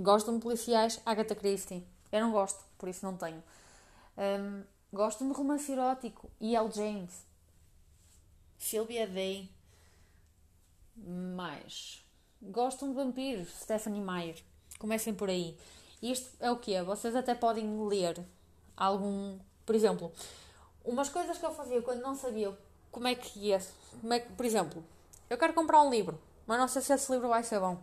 Gosto 0.00 0.32
de 0.32 0.38
policiais, 0.38 1.00
Agatha 1.04 1.34
Christie. 1.34 1.86
Eu 2.10 2.20
não 2.20 2.32
gosto, 2.32 2.64
por 2.78 2.88
isso 2.88 3.04
não 3.04 3.16
tenho. 3.16 3.42
Um, 4.16 4.64
gosto 4.92 5.26
de 5.26 5.32
romance 5.32 5.70
erótico, 5.70 6.30
E.L. 6.40 6.70
James. 6.72 7.26
Sylvia 8.56 9.06
Day. 9.06 9.50
Mais. 10.96 12.07
Gosto 12.40 12.86
de 12.86 12.94
vampiros, 12.94 13.48
Stephanie 13.48 14.00
Meyer. 14.00 14.36
Comecem 14.78 15.12
por 15.12 15.28
aí. 15.28 15.56
Isto 16.00 16.30
é 16.38 16.50
o 16.50 16.56
quê? 16.56 16.80
Vocês 16.82 17.16
até 17.16 17.34
podem 17.34 17.84
ler 17.86 18.24
algum. 18.76 19.36
Por 19.66 19.74
exemplo, 19.74 20.12
umas 20.84 21.08
coisas 21.08 21.36
que 21.36 21.44
eu 21.44 21.50
fazia 21.50 21.82
quando 21.82 22.00
não 22.00 22.14
sabia 22.14 22.56
como 22.92 23.08
é 23.08 23.16
que 23.16 23.40
ia. 23.40 23.60
Como 24.00 24.12
é 24.12 24.20
que, 24.20 24.32
por 24.32 24.46
exemplo, 24.46 24.84
eu 25.28 25.36
quero 25.36 25.52
comprar 25.52 25.82
um 25.82 25.90
livro, 25.90 26.16
mas 26.46 26.60
não 26.60 26.68
sei 26.68 26.80
se 26.80 26.92
esse 26.92 27.10
livro 27.10 27.28
vai 27.28 27.42
ser 27.42 27.58
bom. 27.58 27.76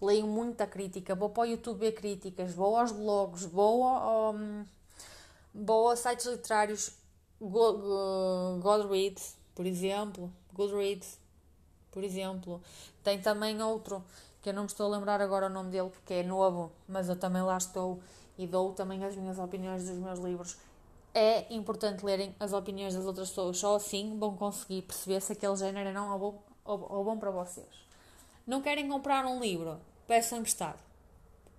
Leio 0.00 0.26
muita 0.26 0.66
crítica, 0.66 1.14
vou 1.14 1.30
para 1.30 1.42
o 1.42 1.46
YouTube 1.46 1.78
ver 1.78 1.92
críticas, 1.92 2.52
vou 2.52 2.76
aos 2.76 2.90
blogs, 2.90 3.44
vou, 3.44 3.84
ao, 3.84 4.34
vou 5.54 5.90
a 5.90 5.96
sites 5.96 6.26
literários, 6.26 6.90
Goodreads, 7.40 9.36
por 9.54 9.64
exemplo, 9.64 10.28
Goodreads, 10.52 11.21
por 11.92 12.02
exemplo. 12.02 12.60
Tem 13.04 13.20
também 13.20 13.62
outro, 13.62 14.02
que 14.42 14.48
eu 14.48 14.54
não 14.54 14.62
me 14.62 14.68
estou 14.68 14.92
a 14.92 14.96
lembrar 14.96 15.20
agora 15.20 15.46
o 15.46 15.50
nome 15.50 15.70
dele, 15.70 15.90
porque 15.90 16.14
é 16.14 16.22
novo, 16.24 16.72
mas 16.88 17.08
eu 17.08 17.16
também 17.16 17.42
lá 17.42 17.56
estou 17.56 18.00
e 18.36 18.46
dou 18.46 18.72
também 18.72 19.04
as 19.04 19.14
minhas 19.14 19.38
opiniões 19.38 19.84
dos 19.84 19.98
meus 19.98 20.18
livros 20.18 20.56
é 21.14 21.52
importante 21.52 22.04
lerem 22.04 22.34
as 22.40 22.52
opiniões 22.52 22.94
das 22.94 23.04
outras 23.04 23.28
pessoas, 23.28 23.58
só 23.58 23.76
assim 23.76 24.18
vão 24.18 24.36
conseguir 24.36 24.82
perceber 24.82 25.20
se 25.20 25.32
aquele 25.32 25.56
género 25.56 25.92
não 25.92 26.14
é 26.14 26.18
bom, 26.18 26.42
ou, 26.64 26.92
ou 26.92 27.04
bom 27.04 27.18
para 27.18 27.30
vocês. 27.30 27.68
Não 28.46 28.62
querem 28.62 28.88
comprar 28.88 29.26
um 29.26 29.40
livro? 29.40 29.78
Peçam 30.06 30.38
emprestado. 30.38 30.78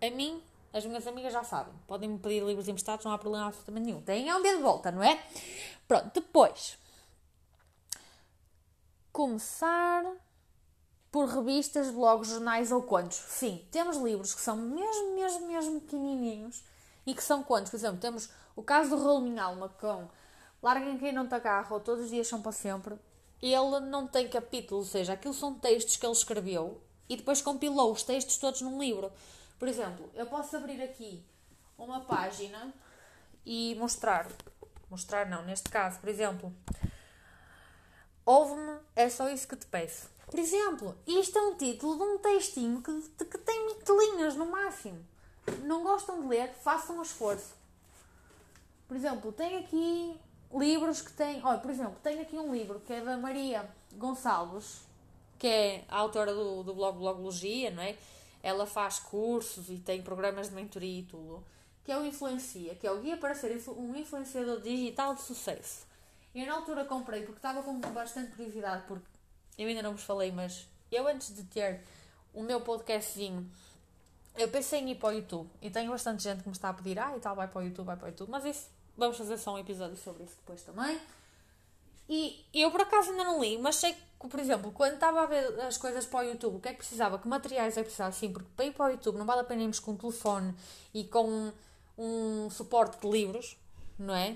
A 0.01 0.09
mim, 0.09 0.41
as 0.73 0.85
minhas 0.85 1.05
amigas 1.07 1.31
já 1.31 1.43
sabem, 1.43 1.73
podem 1.87 2.09
me 2.09 2.19
pedir 2.19 2.43
livros 2.43 2.67
emprestados, 2.67 3.05
não 3.05 3.13
há 3.13 3.17
problema 3.17 3.47
absolutamente 3.47 3.85
nenhum. 3.85 4.01
Têm 4.01 4.29
é 4.29 4.35
um 4.35 4.41
dia 4.41 4.55
de 4.57 4.61
volta, 4.61 4.91
não 4.91 5.03
é? 5.03 5.23
Pronto, 5.87 6.11
depois. 6.13 6.77
Começar 9.11 10.03
por 11.13 11.29
revistas, 11.29 11.91
blogs, 11.91 12.27
jornais 12.27 12.71
ou 12.71 12.81
contos. 12.81 13.17
Sim, 13.17 13.63
temos 13.69 13.97
livros 13.97 14.33
que 14.33 14.41
são 14.41 14.57
mesmo, 14.57 15.13
mesmo, 15.13 15.47
mesmo 15.47 15.81
pequenininhos 15.81 16.63
e 17.05 17.13
que 17.13 17.23
são 17.23 17.43
contos. 17.43 17.69
Por 17.69 17.77
exemplo, 17.77 17.99
temos 17.99 18.31
o 18.55 18.63
caso 18.63 18.89
do 18.89 18.97
Raul 18.97 19.21
Minha 19.21 19.43
Alma 19.43 19.69
com 19.69 20.09
Larguem 20.59 20.97
quem 20.97 21.13
não 21.13 21.27
te 21.27 21.35
agarra 21.35 21.71
ou 21.71 21.79
Todos 21.79 22.05
os 22.05 22.09
dias 22.09 22.27
são 22.27 22.41
para 22.41 22.51
sempre. 22.51 22.95
Ele 23.39 23.79
não 23.81 24.07
tem 24.07 24.27
capítulo, 24.27 24.79
ou 24.79 24.87
seja, 24.87 25.13
aquilo 25.13 25.35
são 25.35 25.53
textos 25.53 25.97
que 25.97 26.05
ele 26.05 26.13
escreveu 26.13 26.81
e 27.07 27.15
depois 27.15 27.43
compilou 27.43 27.91
os 27.91 28.01
textos 28.01 28.37
todos 28.37 28.61
num 28.61 28.81
livro. 28.81 29.11
Por 29.59 29.67
exemplo, 29.67 30.09
eu 30.15 30.25
posso 30.25 30.57
abrir 30.57 30.81
aqui 30.81 31.23
uma 31.77 31.99
página 31.99 32.73
e 33.45 33.75
mostrar. 33.75 34.27
Mostrar 34.89 35.29
não, 35.29 35.45
neste 35.45 35.69
caso, 35.69 35.99
por 35.99 36.09
exemplo. 36.09 36.51
Ouve-me, 38.25 38.79
é 38.95 39.09
só 39.09 39.29
isso 39.29 39.47
que 39.47 39.55
te 39.55 39.65
peço. 39.65 40.09
Por 40.27 40.39
exemplo, 40.39 40.95
isto 41.05 41.37
é 41.37 41.41
um 41.41 41.55
título 41.55 41.97
de 41.97 42.03
um 42.03 42.17
textinho 42.17 42.81
que, 42.81 43.25
que 43.25 43.37
tem 43.37 43.67
20 43.75 43.89
linhas 43.89 44.35
no 44.35 44.45
máximo. 44.45 45.05
Não 45.63 45.83
gostam 45.83 46.21
de 46.21 46.27
ler? 46.27 46.53
Façam 46.63 46.97
um 46.97 47.01
esforço. 47.01 47.53
Por 48.87 48.95
exemplo, 48.95 49.31
tem 49.31 49.57
aqui 49.57 50.17
livros 50.53 51.01
que 51.01 51.11
têm. 51.11 51.43
Olha, 51.43 51.59
por 51.59 51.69
exemplo, 51.69 51.95
tem 52.01 52.19
aqui 52.21 52.37
um 52.37 52.53
livro 52.53 52.79
que 52.79 52.93
é 52.93 53.01
da 53.01 53.17
Maria 53.17 53.69
Gonçalves, 53.93 54.81
que 55.37 55.47
é 55.47 55.83
a 55.89 55.97
autora 55.97 56.33
do, 56.33 56.63
do 56.63 56.73
blog 56.73 56.97
Blogologia, 56.97 57.71
não 57.71 57.83
é? 57.83 57.97
Ela 58.41 58.65
faz 58.65 58.99
cursos 58.99 59.69
e 59.69 59.77
tem 59.77 60.01
programas 60.01 60.49
de 60.49 60.55
mentoria 60.55 60.99
e 60.99 61.03
tudo. 61.03 61.43
Que 61.83 61.91
é 61.91 61.97
o 61.97 62.05
Influencia, 62.05 62.75
que 62.75 62.87
é 62.87 62.91
o 62.91 62.99
guia 63.01 63.17
para 63.17 63.35
ser 63.35 63.61
um 63.69 63.95
influenciador 63.95 64.61
digital 64.61 65.13
de 65.13 65.21
sucesso. 65.21 65.85
Eu 66.33 66.47
na 66.47 66.53
altura 66.55 66.85
comprei 66.85 67.21
porque 67.21 67.37
estava 67.37 67.61
com 67.61 67.79
bastante 67.79 68.31
curiosidade, 68.31 68.83
porque 68.87 69.05
eu 69.57 69.67
ainda 69.67 69.83
não 69.83 69.91
vos 69.91 70.03
falei, 70.03 70.31
mas 70.31 70.67
eu 70.91 71.07
antes 71.07 71.35
de 71.35 71.43
ter 71.43 71.81
o 72.33 72.41
meu 72.41 72.61
podcastzinho 72.61 73.49
eu 74.35 74.47
pensei 74.49 74.79
em 74.79 74.91
ir 74.91 74.95
para 74.95 75.09
o 75.09 75.11
YouTube 75.11 75.49
e 75.61 75.69
tenho 75.69 75.91
bastante 75.91 76.23
gente 76.23 76.41
que 76.41 76.49
me 76.49 76.55
está 76.55 76.69
a 76.69 76.73
pedir, 76.73 76.97
ah, 76.99 77.15
e 77.15 77.19
tal, 77.19 77.35
vai 77.35 77.47
para 77.47 77.61
o 77.61 77.63
YouTube, 77.63 77.85
vai 77.85 77.95
para 77.95 78.05
o 78.05 78.09
YouTube, 78.09 78.29
mas 78.29 78.45
isso, 78.45 78.67
vamos 78.97 79.17
fazer 79.17 79.37
só 79.37 79.53
um 79.53 79.59
episódio 79.59 79.95
sobre 79.97 80.23
isso 80.23 80.35
depois 80.37 80.61
também. 80.63 80.99
E 82.09 82.45
eu 82.53 82.69
por 82.71 82.81
acaso 82.81 83.11
ainda 83.11 83.23
não 83.23 83.41
li, 83.41 83.57
mas 83.57 83.75
sei 83.75 83.93
que, 83.93 84.27
por 84.27 84.39
exemplo, 84.39 84.71
quando 84.71 84.95
estava 84.95 85.21
a 85.21 85.25
ver 85.25 85.59
as 85.61 85.77
coisas 85.77 86.05
para 86.05 86.25
o 86.25 86.29
YouTube, 86.29 86.57
o 86.57 86.59
que 86.59 86.69
é 86.69 86.71
que 86.71 86.79
precisava, 86.79 87.19
que 87.19 87.27
materiais 87.27 87.77
é 87.77 87.81
que 87.81 87.85
precisava, 87.85 88.11
sim, 88.11 88.31
porque 88.31 88.49
para 88.55 88.65
ir 88.65 88.73
para 88.73 88.85
o 88.87 88.89
YouTube 88.89 89.17
não 89.17 89.25
vale 89.25 89.41
a 89.41 89.43
pena 89.43 89.61
irmos 89.61 89.79
com 89.79 89.91
um 89.91 89.97
telefone 89.97 90.53
e 90.93 91.03
com 91.05 91.29
um, 91.29 91.53
um 91.97 92.49
suporte 92.49 92.99
de 92.99 93.09
livros, 93.09 93.57
não 93.97 94.15
é? 94.15 94.35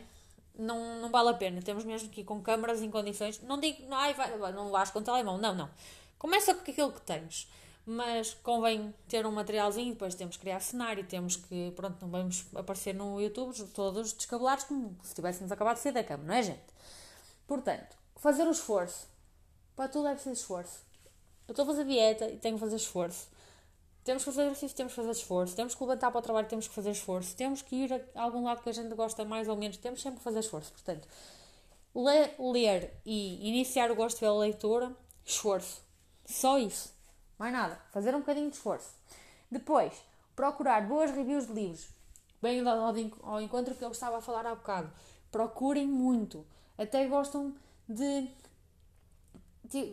Não, 0.58 1.00
não 1.02 1.10
vale 1.10 1.30
a 1.30 1.34
pena, 1.34 1.62
temos 1.62 1.86
mesmo 1.86 2.10
que 2.10 2.22
ir 2.22 2.24
com 2.24 2.42
câmaras 2.42 2.82
em 2.82 2.90
condições, 2.90 3.40
não 3.42 3.60
digo, 3.60 3.88
não, 3.88 3.98
ai, 3.98 4.14
vai, 4.14 4.52
não 4.52 4.72
vais 4.72 4.90
com 4.90 5.00
o 5.00 5.02
telemóvel, 5.02 5.40
não, 5.42 5.54
não. 5.54 5.70
Começa 6.18 6.54
com 6.54 6.70
aquilo 6.70 6.92
que 6.92 7.02
tens 7.02 7.48
mas 7.90 8.34
convém 8.44 8.94
ter 9.08 9.26
um 9.26 9.32
materialzinho, 9.32 9.94
depois 9.94 10.14
temos 10.14 10.36
que 10.36 10.42
criar 10.42 10.60
cenário, 10.60 11.06
temos 11.06 11.38
que, 11.38 11.72
pronto, 11.74 11.96
não 12.02 12.10
vamos 12.10 12.46
aparecer 12.54 12.94
no 12.94 13.22
YouTube 13.22 13.56
todos 13.74 14.12
descabelados 14.12 14.66
como 14.66 14.94
se 15.02 15.16
tivéssemos 15.16 15.54
acabado 15.54 15.78
de 15.78 15.84
sair 15.84 15.94
da 15.94 16.04
cama, 16.04 16.26
não 16.26 16.34
é, 16.34 16.44
gente? 16.44 16.66
Portanto, 17.48 17.96
fazer 18.18 18.46
o 18.46 18.52
esforço. 18.52 19.08
Para 19.74 19.88
tudo 19.88 20.10
é 20.10 20.14
preciso 20.14 20.34
esforço. 20.34 20.82
Eu 21.48 21.54
estou 21.54 21.64
a 21.64 21.66
fazer 21.66 21.86
dieta 21.86 22.26
e 22.26 22.36
tenho 22.36 22.56
que 22.56 22.60
fazer 22.60 22.76
esforço. 22.76 23.30
Temos 24.08 24.24
que 24.24 24.32
fazer 24.32 24.44
exercício, 24.44 24.78
temos 24.78 24.94
que 24.94 25.02
fazer 25.02 25.12
esforço. 25.12 25.54
Temos 25.54 25.76
que 25.76 25.84
levantar 25.84 26.10
para 26.12 26.20
o 26.20 26.22
trabalho, 26.22 26.48
temos 26.48 26.66
que 26.66 26.74
fazer 26.74 26.92
esforço. 26.92 27.36
Temos 27.36 27.62
que 27.62 27.76
ir 27.76 28.06
a 28.16 28.22
algum 28.22 28.46
lado 28.46 28.64
que 28.64 28.70
a 28.70 28.72
gente 28.72 28.96
gosta 28.96 29.26
mais 29.26 29.50
ou 29.50 29.58
menos, 29.58 29.76
temos 29.76 30.02
sempre 30.02 30.20
que 30.20 30.24
fazer 30.24 30.40
esforço. 30.40 30.72
Portanto, 30.72 31.06
ler, 31.94 32.34
ler 32.40 32.94
e 33.06 33.50
iniciar 33.50 33.92
o 33.92 33.96
gosto 33.96 34.22
pela 34.22 34.40
leitura, 34.40 34.96
esforço. 35.26 35.82
Só 36.26 36.58
isso. 36.58 36.94
Mais 37.38 37.52
nada. 37.52 37.82
Fazer 37.92 38.16
um 38.16 38.20
bocadinho 38.20 38.50
de 38.50 38.56
esforço. 38.56 38.92
Depois, 39.52 39.92
procurar 40.34 40.88
boas 40.88 41.12
reviews 41.12 41.46
de 41.46 41.52
livros. 41.52 41.90
Bem 42.42 42.66
ao, 42.66 43.42
encontro 43.42 43.76
que 43.76 43.84
eu 43.84 43.92
estava 43.92 44.20
a 44.20 44.22
falar 44.22 44.46
há 44.46 44.56
bocado. 44.56 44.90
Procurem 45.30 45.86
muito. 45.86 46.46
Até 46.78 47.06
gostam 47.08 47.54
de. 47.90 48.30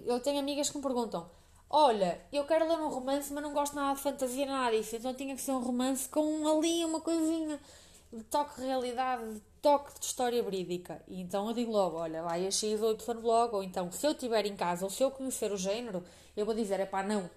Eu 0.06 0.20
tenho 0.20 0.38
amigas 0.38 0.70
que 0.70 0.76
me 0.76 0.84
perguntam: 0.84 1.28
Olha, 1.68 2.20
eu 2.32 2.44
quero 2.44 2.68
ler 2.68 2.78
um 2.78 2.88
romance, 2.88 3.32
mas 3.32 3.42
não 3.42 3.52
gosto 3.52 3.74
nada 3.74 3.96
de 3.96 4.02
fantasia, 4.02 4.46
nada 4.46 4.76
disso. 4.76 4.96
Então 4.96 5.12
tinha 5.14 5.34
que 5.34 5.42
ser 5.42 5.52
um 5.52 5.60
romance 5.60 6.08
com 6.08 6.46
ali 6.46 6.84
uma 6.84 7.00
coisinha 7.00 7.58
de 8.12 8.22
toque 8.24 8.60
de 8.60 8.66
realidade, 8.66 9.34
de 9.34 9.40
toque 9.60 9.98
de 9.98 10.06
história 10.06 10.42
verídica. 10.42 11.02
E 11.08 11.20
então 11.20 11.48
eu 11.48 11.54
digo 11.54 11.72
logo: 11.72 11.96
Olha, 11.96 12.22
vai 12.22 12.46
a 12.46 12.50
X 12.50 12.80
ou 12.80 12.92
Y 12.92 13.20
blog, 13.20 13.54
ou 13.54 13.62
então 13.62 13.90
se 13.90 14.06
eu 14.06 14.12
estiver 14.12 14.46
em 14.46 14.56
casa 14.56 14.84
ou 14.84 14.90
se 14.90 15.02
eu 15.02 15.10
conhecer 15.10 15.50
o 15.52 15.56
género, 15.56 16.04
eu 16.36 16.44
vou 16.44 16.54
dizer, 16.54 16.80
é 16.80 16.86
pá, 16.86 17.02
não. 17.02 17.28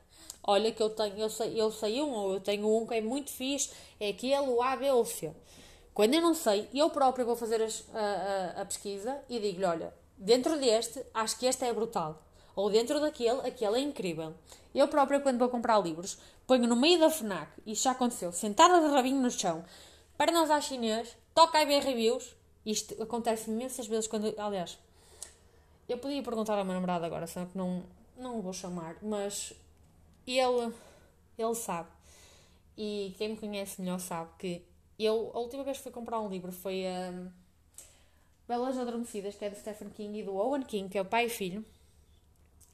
Olha 0.43 0.72
que 0.72 0.81
eu 0.81 0.89
tenho, 0.89 1.17
eu 1.17 1.29
sei, 1.29 1.60
eu 1.60 1.72
sei 1.72 2.01
um, 2.01 2.12
ou 2.12 2.34
eu 2.36 2.39
tenho 2.39 2.67
um 2.74 2.86
que 2.86 2.96
é 2.96 3.01
muito 3.01 3.31
fixe, 3.31 3.72
é 4.00 4.10
aquele, 4.10 4.48
o 4.48 4.62
A, 4.62 4.75
B 4.75 4.89
ou 4.91 5.03
C. 5.05 5.31
Quando 5.93 6.13
eu 6.13 6.22
não 6.22 6.34
sei, 6.34 6.69
eu 6.74 6.89
próprio 6.89 7.25
vou 7.25 7.36
fazer 7.36 7.62
as, 7.62 7.84
a, 7.93 8.00
a, 8.00 8.62
a, 8.62 8.65
pesquisa 8.65 9.19
e 9.27 9.39
digo-lhe, 9.39 9.65
olha, 9.65 9.93
dentro 10.15 10.57
deste, 10.57 11.03
acho 11.13 11.38
que 11.39 11.46
este 11.46 11.65
é 11.65 11.74
brutal. 11.74 12.26
Ou 12.57 12.71
dentro 12.71 12.99
daquele, 12.99 13.39
aquele 13.47 13.77
é 13.77 13.79
incrível. 13.81 14.33
Eu 14.73 14.87
própria, 14.87 15.19
quando 15.19 15.37
vou 15.37 15.47
comprar 15.47 15.77
livros, 15.79 16.17
ponho 16.47 16.67
no 16.67 16.75
meio 16.75 16.99
da 16.99 17.07
FNAC, 17.07 17.51
isto 17.67 17.83
já 17.83 17.91
aconteceu, 17.91 18.31
sentada 18.31 18.81
de 18.81 18.91
rabinho 18.91 19.21
no 19.21 19.29
chão, 19.29 19.63
pernas 20.17 20.49
à 20.49 20.59
chinês, 20.59 21.15
toca 21.35 21.61
a 21.61 21.65
ver 21.65 21.83
reviews. 21.83 22.35
Isto 22.65 22.99
acontece 23.01 23.51
imensas 23.51 23.85
vezes 23.85 24.07
quando. 24.07 24.33
Aliás, 24.39 24.75
eu 25.87 25.99
podia 25.99 26.23
perguntar 26.23 26.57
à 26.57 26.63
minha 26.63 26.73
namorada 26.73 27.05
agora, 27.05 27.27
só 27.27 27.45
que 27.45 27.55
não, 27.55 27.83
não 28.17 28.39
o 28.39 28.41
vou 28.41 28.53
chamar, 28.53 28.97
mas 29.03 29.53
ele, 30.25 30.73
ele 31.37 31.55
sabe. 31.55 31.89
E 32.75 33.13
quem 33.19 33.29
me 33.29 33.37
conhece 33.37 33.79
melhor 33.79 33.99
sabe 33.99 34.31
que 34.39 34.65
eu, 34.97 35.29
a 35.35 35.39
última 35.39 35.63
vez 35.63 35.77
que 35.77 35.83
fui 35.83 35.91
comprar 35.91 36.19
um 36.19 36.27
livro 36.27 36.51
foi 36.51 36.87
a 36.87 37.11
um, 37.11 37.31
Belas 38.47 38.79
Adormecidas, 38.79 39.35
que 39.35 39.45
é 39.45 39.49
de 39.49 39.59
Stephen 39.59 39.89
King 39.89 40.19
e 40.19 40.23
do 40.23 40.35
Owen 40.35 40.63
King, 40.63 40.89
que 40.89 40.97
é 40.97 41.01
o 41.01 41.05
pai 41.05 41.27
e 41.27 41.29
filho. 41.29 41.63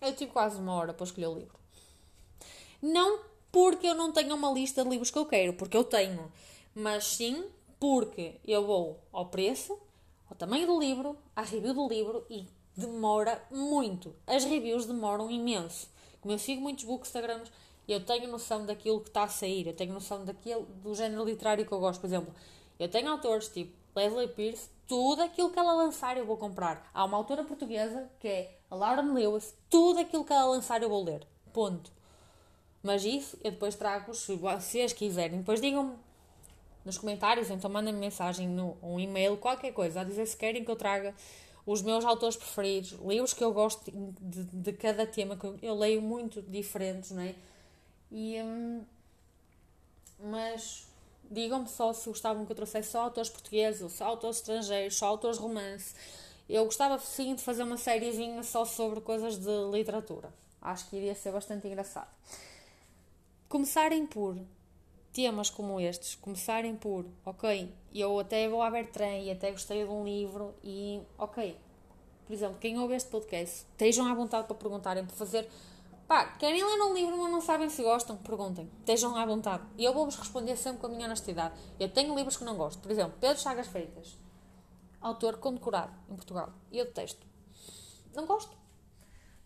Eu 0.04 0.14
tive 0.14 0.32
quase 0.32 0.60
uma 0.60 0.74
hora 0.74 0.94
para 0.94 1.06
escolher 1.06 1.28
o 1.28 1.36
livro. 1.36 1.58
Não 2.82 3.22
porque 3.50 3.88
eu 3.88 3.96
não 3.96 4.12
tenha 4.12 4.36
uma 4.36 4.52
lista 4.52 4.84
de 4.84 4.90
livros 4.90 5.10
que 5.10 5.18
eu 5.18 5.26
quero, 5.26 5.54
porque 5.54 5.78
eu 5.78 5.84
tenho, 5.84 6.30
mas 6.76 7.06
sim 7.06 7.46
porque 7.80 8.36
eu 8.46 8.66
vou 8.66 9.00
ao 9.14 9.28
preço, 9.28 9.80
ao 10.30 10.36
tamanho 10.36 10.68
do 10.68 10.78
livro, 10.78 11.18
à 11.34 11.42
review 11.42 11.74
do 11.74 11.88
livro 11.88 12.26
e 12.30 12.46
demora 12.76 13.42
muito. 13.50 14.14
As 14.28 14.44
reviews 14.44 14.86
demoram 14.86 15.32
imenso. 15.32 15.90
Como 16.20 16.34
eu 16.34 16.40
sigo 16.40 16.62
muitos 16.62 16.84
bookstagrams, 16.84 17.50
eu 17.88 18.04
tenho 18.04 18.28
noção 18.28 18.66
daquilo 18.66 19.00
que 19.00 19.10
está 19.10 19.24
a 19.24 19.30
sair, 19.30 19.68
eu 19.68 19.74
tenho 19.74 19.94
noção 19.94 20.26
daquilo, 20.26 20.66
do 20.84 20.94
género 20.96 21.24
literário 21.24 21.66
que 21.66 21.72
eu 21.72 21.80
gosto. 21.80 22.02
Por 22.02 22.08
exemplo, 22.08 22.34
eu 22.78 22.90
tenho 22.90 23.10
autores 23.10 23.48
tipo 23.48 23.74
Leslie 23.96 24.28
Pierce, 24.28 24.70
tudo 24.88 25.22
aquilo 25.22 25.50
que 25.50 25.60
ela 25.60 25.74
lançar 25.74 26.18
eu 26.18 26.26
vou 26.26 26.38
comprar. 26.38 26.90
Há 26.94 27.06
uma 27.06 27.18
autora 27.18 27.44
portuguesa 27.44 28.10
que 28.20 28.28
é 28.28 28.58
a 28.70 28.76
Lauren 28.76 29.14
Lewis, 29.14 29.56
tudo 29.70 30.00
aquilo 30.00 30.26
que 30.26 30.34
ela 30.34 30.46
lançar 30.46 30.82
eu 30.82 30.90
vou 30.90 31.04
ler. 31.04 31.26
Ponto. 31.52 31.92
Mas 32.82 33.06
isso 33.06 33.38
eu 33.44 33.52
depois 33.52 33.76
trago, 33.76 34.14
se 34.14 34.36
vocês 34.36 34.92
quiserem. 34.92 35.40
Depois 35.40 35.62
digam-me 35.62 35.96
nos 36.84 36.98
comentários, 36.98 37.50
então 37.50 37.70
mandem-me 37.70 38.00
mensagem 38.00 38.48
no 38.48 38.78
um 38.84 39.00
e-mail, 39.00 39.38
qualquer 39.38 39.72
coisa, 39.72 40.02
a 40.02 40.04
dizer 40.04 40.26
se 40.26 40.36
querem 40.36 40.66
que 40.66 40.72
eu 40.72 40.76
traga 40.76 41.16
os 41.66 41.82
meus 41.82 42.04
autores 42.04 42.36
preferidos, 42.36 42.92
livros 43.06 43.34
que 43.34 43.44
eu 43.44 43.54
gosto 43.54 43.90
de, 43.90 44.44
de 44.44 44.74
cada 44.74 45.08
tema, 45.08 45.38
que 45.38 45.46
eu, 45.46 45.58
eu, 45.62 45.76
leio 45.76 46.02
muito 46.02 46.42
diferentes, 46.42 47.12
não 47.12 47.24
é? 47.24 47.36
E, 48.12 48.42
hum, 48.42 48.84
mas 50.20 50.86
digam-me 51.30 51.68
só 51.68 51.94
se 51.94 52.08
gostavam 52.08 52.46
que 52.46 52.52
eu 52.52 52.56
trouxesse 52.56 52.92
só 52.92 53.02
autores 53.02 53.30
portugueses, 53.30 53.92
só 53.92 54.06
autores 54.06 54.38
estrangeiros, 54.38 54.96
só 54.96 55.08
autores 55.08 55.38
romance. 55.38 55.96
Eu 56.48 56.66
gostava 56.66 57.00
sim 57.00 57.36
de 57.36 57.42
fazer 57.42 57.64
uma 57.64 57.78
sériezinha 57.78 58.44
só 58.44 58.66
sobre 58.66 59.02
coisas 59.02 59.38
de 59.38 59.72
literatura. 59.72 60.34
Acho 60.62 60.90
que 60.90 60.98
iria 60.98 61.16
ser 61.16 61.32
bastante 61.32 61.68
engraçado. 61.68 62.10
Começarem 63.50 64.06
por 64.06 64.38
temas 65.14 65.50
como 65.50 65.80
estes, 65.80 66.16
começarem 66.16 66.76
por, 66.76 67.06
ok, 67.24 67.72
eu 67.94 68.20
até 68.20 68.50
vou 68.50 68.62
à 68.64 68.70
Bertrand 68.72 69.20
e 69.20 69.30
até 69.30 69.52
gostei 69.52 69.84
de 69.84 69.90
um 69.90 70.04
livro 70.04 70.56
e, 70.64 71.00
ok, 71.18 71.56
por 72.26 72.34
exemplo, 72.34 72.58
quem 72.60 72.80
ouve 72.80 72.96
este 72.96 73.10
podcast, 73.10 73.66
estejam 73.72 74.08
à 74.08 74.14
vontade 74.16 74.48
para 74.48 74.56
perguntarem, 74.56 75.06
para 75.06 75.16
fazer, 75.16 75.48
pá, 76.08 76.26
querem 76.26 76.64
ler 76.64 76.82
um 76.82 76.94
livro 76.94 77.18
mas 77.18 77.32
não 77.32 77.42
sabem 77.42 77.70
se 77.70 77.82
gostam, 77.84 78.18
perguntem, 78.18 78.70
estejam 78.80 79.16
à 79.16 79.26
vontade. 79.26 79.64
E 79.78 79.84
eu 79.84 79.94
vou-vos 79.94 80.16
responder 80.16 80.56
sempre 80.58 80.82
com 80.82 80.88
a 80.88 80.90
minha 80.90 81.06
honestidade. 81.06 81.54
Eu 81.80 81.90
tenho 81.90 82.16
livros 82.16 82.38
que 82.38 82.44
não 82.44 82.56
gosto, 82.56 82.80
por 82.80 82.92
exemplo, 82.92 83.18
Pedro 83.20 83.42
Chagas 83.42 83.68
Freitas, 83.68 84.18
autor 85.02 85.38
condecorado 85.38 85.94
em 86.10 86.16
Portugal, 86.16 86.52
e 86.72 86.78
eu 86.78 86.86
detesto. 86.86 87.26
Não 88.14 88.26
gosto. 88.26 88.56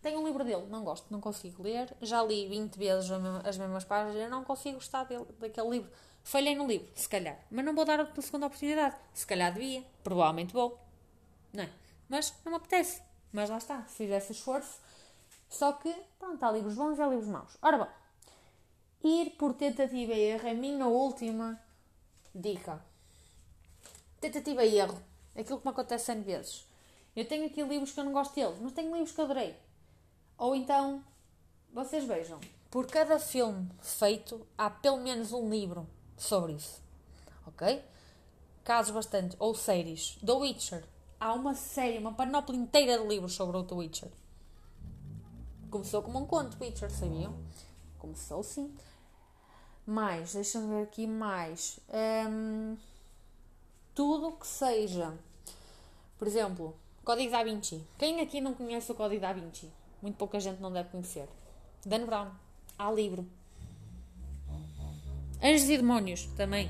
Tenho 0.00 0.20
um 0.20 0.26
livro 0.26 0.44
dele, 0.44 0.64
não 0.68 0.84
gosto, 0.84 1.06
não 1.10 1.20
consigo 1.20 1.62
ler. 1.62 1.92
Já 2.00 2.22
li 2.22 2.46
20 2.46 2.76
vezes 2.76 3.10
as 3.44 3.58
mesmas 3.58 3.84
páginas, 3.84 4.30
não 4.30 4.44
consigo 4.44 4.76
gostar 4.76 5.04
dele, 5.04 5.26
daquele 5.40 5.68
livro. 5.70 5.90
Falhei 6.22 6.54
no 6.54 6.66
livro, 6.66 6.88
se 6.94 7.08
calhar. 7.08 7.38
Mas 7.50 7.64
não 7.64 7.74
vou 7.74 7.84
dar 7.84 8.00
a 8.00 8.22
segunda 8.22 8.46
oportunidade. 8.46 8.96
Se 9.12 9.26
calhar 9.26 9.52
devia, 9.52 9.84
provavelmente 10.04 10.52
vou. 10.52 10.78
Não 11.52 11.64
é? 11.64 11.70
Mas 12.08 12.32
não 12.44 12.52
me 12.52 12.58
apetece. 12.58 13.02
Mas 13.32 13.50
lá 13.50 13.58
está, 13.58 13.84
se 13.86 13.96
fizesse 13.96 14.32
esforço. 14.32 14.78
Só 15.48 15.72
que, 15.72 15.94
pronto, 16.18 16.42
há 16.42 16.52
livros 16.52 16.74
bons 16.74 16.98
e 16.98 17.02
há 17.02 17.06
livros 17.06 17.28
maus. 17.28 17.56
Ora 17.62 17.78
bom, 17.78 19.08
ir 19.08 19.30
por 19.30 19.54
tentativa 19.54 20.12
e 20.12 20.20
erro 20.20 20.46
é 20.46 20.50
a 20.50 20.54
minha 20.54 20.86
última 20.86 21.60
dica. 22.34 22.82
Tentativa 24.20 24.64
e 24.64 24.78
erro. 24.78 25.00
Aquilo 25.36 25.58
que 25.58 25.66
me 25.66 25.70
acontece 25.70 26.06
100 26.06 26.22
vezes. 26.22 26.68
Eu 27.14 27.26
tenho 27.26 27.46
aqui 27.46 27.62
livros 27.62 27.92
que 27.92 28.00
eu 28.00 28.04
não 28.04 28.12
gosto 28.12 28.34
deles, 28.34 28.58
mas 28.60 28.72
tenho 28.72 28.92
livros 28.92 29.12
que 29.12 29.20
adorei. 29.20 29.56
Ou 30.36 30.54
então, 30.54 31.04
vocês 31.72 32.04
vejam, 32.04 32.38
por 32.70 32.86
cada 32.86 33.18
filme 33.18 33.68
feito, 33.80 34.46
há 34.56 34.68
pelo 34.68 34.98
menos 34.98 35.32
um 35.32 35.48
livro 35.48 35.88
sobre 36.16 36.52
isso. 36.52 36.80
Ok? 37.46 37.82
Casos 38.62 38.92
bastante. 38.92 39.36
Ou 39.38 39.54
séries. 39.54 40.18
The 40.24 40.32
Witcher. 40.32 40.84
Há 41.18 41.32
uma 41.32 41.54
série, 41.54 41.98
uma 41.98 42.12
panóplia 42.12 42.56
inteira 42.56 42.98
de 43.00 43.08
livros 43.08 43.32
sobre 43.32 43.56
o 43.56 43.64
The 43.64 43.74
Witcher. 43.74 44.10
Começou 45.70 46.02
como 46.02 46.18
um 46.18 46.26
conto, 46.26 46.56
Witcher, 46.60 46.90
sabiam? 46.90 47.34
Começou 47.98 48.42
sim. 48.42 48.74
Mais, 49.86 50.34
deixa-me 50.34 50.68
ver 50.68 50.82
aqui 50.82 51.06
mais. 51.06 51.78
Um, 52.28 52.76
tudo 53.94 54.32
que 54.32 54.46
seja. 54.46 55.16
Por 56.18 56.26
exemplo, 56.26 56.74
Código 57.04 57.30
da 57.30 57.44
Vinci. 57.44 57.82
Quem 57.98 58.20
aqui 58.20 58.40
não 58.40 58.54
conhece 58.54 58.90
o 58.92 58.94
Código 58.94 59.20
da 59.20 59.32
Vinci? 59.32 59.70
muito 60.00 60.16
pouca 60.16 60.38
gente 60.40 60.60
não 60.60 60.72
deve 60.72 60.90
conhecer. 60.90 61.28
Dan 61.84 62.06
Brown, 62.06 62.30
há 62.78 62.90
livro. 62.90 63.26
Anjos 65.42 65.68
e 65.68 65.76
Demónios, 65.76 66.26
também. 66.36 66.68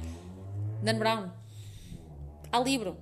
Dan 0.82 0.98
Brown, 0.98 1.30
há 2.52 2.58
livro. 2.60 2.96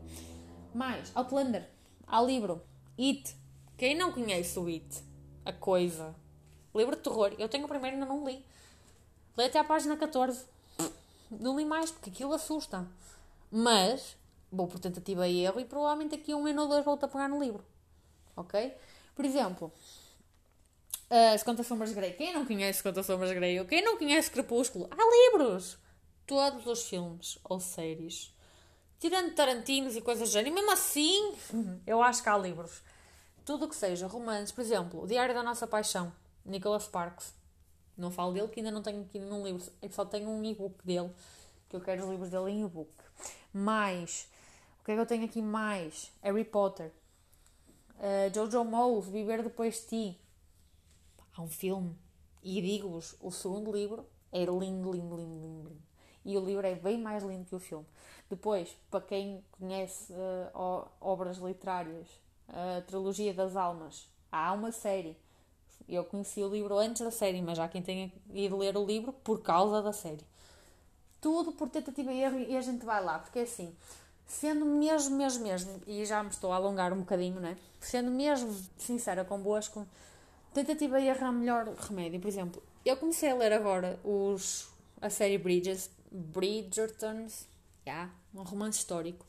Mais, 0.74 1.10
Outlander, 1.14 1.68
há 2.06 2.20
livro. 2.22 2.62
It, 2.98 3.36
quem 3.76 3.96
não 3.96 4.12
conhece 4.12 4.58
o 4.58 4.66
It? 4.66 5.05
A 5.46 5.52
coisa. 5.52 6.14
Livro 6.74 6.96
de 6.96 7.02
terror. 7.02 7.34
Eu 7.38 7.48
tenho 7.48 7.64
o 7.64 7.68
primeiro 7.68 7.96
e 7.96 8.00
ainda 8.00 8.06
não 8.06 8.26
li. 8.26 8.44
Li 9.38 9.44
até 9.44 9.58
à 9.58 9.64
página 9.64 9.96
14. 9.96 10.44
Não 11.30 11.56
li 11.56 11.64
mais, 11.64 11.90
porque 11.90 12.10
aquilo 12.10 12.34
assusta. 12.34 12.86
Mas, 13.50 14.16
vou 14.52 14.66
por 14.66 14.78
tentativa 14.78 15.26
e 15.26 15.44
erro 15.44 15.60
e 15.60 15.64
provavelmente 15.64 16.14
aqui 16.14 16.34
um 16.34 16.46
ano 16.46 16.62
ou 16.62 16.68
dois 16.68 16.84
volto 16.84 17.04
a 17.04 17.08
pegar 17.08 17.28
no 17.28 17.40
livro. 17.40 17.64
Ok? 18.36 18.74
Por 19.14 19.24
exemplo, 19.24 19.72
Uh, 21.08 21.44
Conta 21.44 21.62
Sombras 21.62 21.92
Grey. 21.92 22.14
Quem 22.14 22.32
não 22.32 22.44
conhece 22.44 22.82
Conta 22.82 23.00
Sombras 23.02 23.30
Grey? 23.30 23.64
Quem 23.66 23.82
não 23.82 23.96
conhece 23.96 24.28
Crepúsculo? 24.28 24.88
Há 24.90 25.30
livros! 25.32 25.78
Todos 26.26 26.66
os 26.66 26.88
filmes 26.88 27.38
ou 27.44 27.60
séries. 27.60 28.34
Tirando 28.98 29.32
Tarantinos 29.34 29.94
e 29.94 30.00
coisas 30.00 30.28
do 30.28 30.32
género. 30.32 30.50
E 30.50 30.54
mesmo 30.54 30.72
assim, 30.72 31.32
eu 31.86 32.02
acho 32.02 32.22
que 32.22 32.28
há 32.28 32.36
livros. 32.36 32.82
Tudo 33.46 33.66
o 33.66 33.68
que 33.68 33.76
seja, 33.76 34.08
romances. 34.08 34.50
Por 34.50 34.60
exemplo, 34.60 35.04
O 35.04 35.06
Diário 35.06 35.32
da 35.32 35.42
Nossa 35.42 35.68
Paixão. 35.68 36.12
Nicholas 36.44 36.82
Sparks. 36.82 37.32
Não 37.96 38.10
falo 38.10 38.32
dele, 38.32 38.48
que 38.48 38.58
ainda 38.58 38.72
não 38.72 38.82
tenho 38.82 39.02
aqui 39.02 39.20
nenhum 39.20 39.44
livro. 39.46 39.64
Que 39.80 39.88
só 39.88 40.04
tenho 40.04 40.28
um 40.28 40.44
e-book 40.44 40.84
dele. 40.84 41.12
Que 41.68 41.76
eu 41.76 41.80
quero 41.80 42.02
os 42.02 42.10
livros 42.10 42.28
dele 42.28 42.50
em 42.50 42.64
e-book. 42.64 42.92
Mais. 43.54 44.28
O 44.80 44.84
que 44.84 44.90
é 44.90 44.94
que 44.96 45.00
eu 45.00 45.06
tenho 45.06 45.24
aqui 45.24 45.40
mais? 45.40 46.10
Harry 46.22 46.44
Potter. 46.44 46.90
Uh, 47.94 48.34
Jojo 48.34 48.64
Moe, 48.64 49.00
Viver 49.00 49.44
Depois 49.44 49.76
de 49.76 49.86
Ti 49.86 50.20
há 51.36 51.42
um 51.42 51.48
filme. 51.48 51.96
E 52.42 52.60
digo-vos, 52.60 53.14
o 53.20 53.30
segundo 53.30 53.70
livro 53.70 54.04
é 54.32 54.44
lindo, 54.44 54.92
lindo, 54.92 55.16
lindo, 55.16 55.40
lindo, 55.40 55.76
E 56.24 56.36
o 56.36 56.44
livro 56.44 56.66
é 56.66 56.74
bem 56.74 56.98
mais 56.98 57.22
lindo 57.22 57.44
que 57.44 57.54
o 57.54 57.60
filme. 57.60 57.86
Depois, 58.28 58.76
para 58.90 59.00
quem 59.00 59.44
conhece 59.52 60.12
uh, 60.12 60.88
obras 61.00 61.38
literárias, 61.38 62.08
a 62.48 62.80
Trilogia 62.82 63.32
das 63.34 63.56
Almas, 63.56 64.08
há 64.30 64.52
uma 64.52 64.72
série. 64.72 65.16
Eu 65.88 66.04
conheci 66.04 66.42
o 66.42 66.48
livro 66.48 66.76
antes 66.76 67.02
da 67.02 67.10
série, 67.10 67.40
mas 67.40 67.58
há 67.58 67.68
quem 67.68 67.82
tenha 67.82 68.12
ido 68.32 68.56
ler 68.56 68.76
o 68.76 68.84
livro 68.84 69.12
por 69.12 69.40
causa 69.42 69.82
da 69.82 69.92
série. 69.92 70.24
Tudo 71.20 71.52
por 71.52 71.68
tentativa 71.68 72.12
e 72.12 72.22
erro 72.22 72.38
e 72.38 72.56
a 72.56 72.60
gente 72.60 72.84
vai 72.84 73.02
lá, 73.02 73.18
porque 73.18 73.38
é 73.38 73.42
assim, 73.42 73.74
sendo 74.26 74.64
mesmo, 74.64 75.16
mesmo, 75.16 75.44
mesmo, 75.44 75.80
e 75.86 76.04
já 76.04 76.22
me 76.22 76.30
estou 76.30 76.52
a 76.52 76.56
alongar 76.56 76.92
um 76.92 77.00
bocadinho, 77.00 77.40
né? 77.40 77.56
Sendo 77.80 78.10
mesmo 78.10 78.52
sincera 78.76 79.24
convosco, 79.24 79.86
tentativa 80.52 81.00
e 81.00 81.08
erro 81.08 81.24
é 81.24 81.30
o 81.30 81.32
melhor 81.32 81.68
remédio. 81.74 82.20
Por 82.20 82.28
exemplo, 82.28 82.62
eu 82.84 82.96
comecei 82.96 83.30
a 83.30 83.34
ler 83.34 83.52
agora 83.52 83.98
os, 84.04 84.68
a 85.00 85.08
série 85.08 85.38
Bridges, 85.38 85.90
Bridgertons, 86.10 87.46
yeah, 87.86 88.10
um 88.34 88.42
romance 88.42 88.78
histórico. 88.78 89.24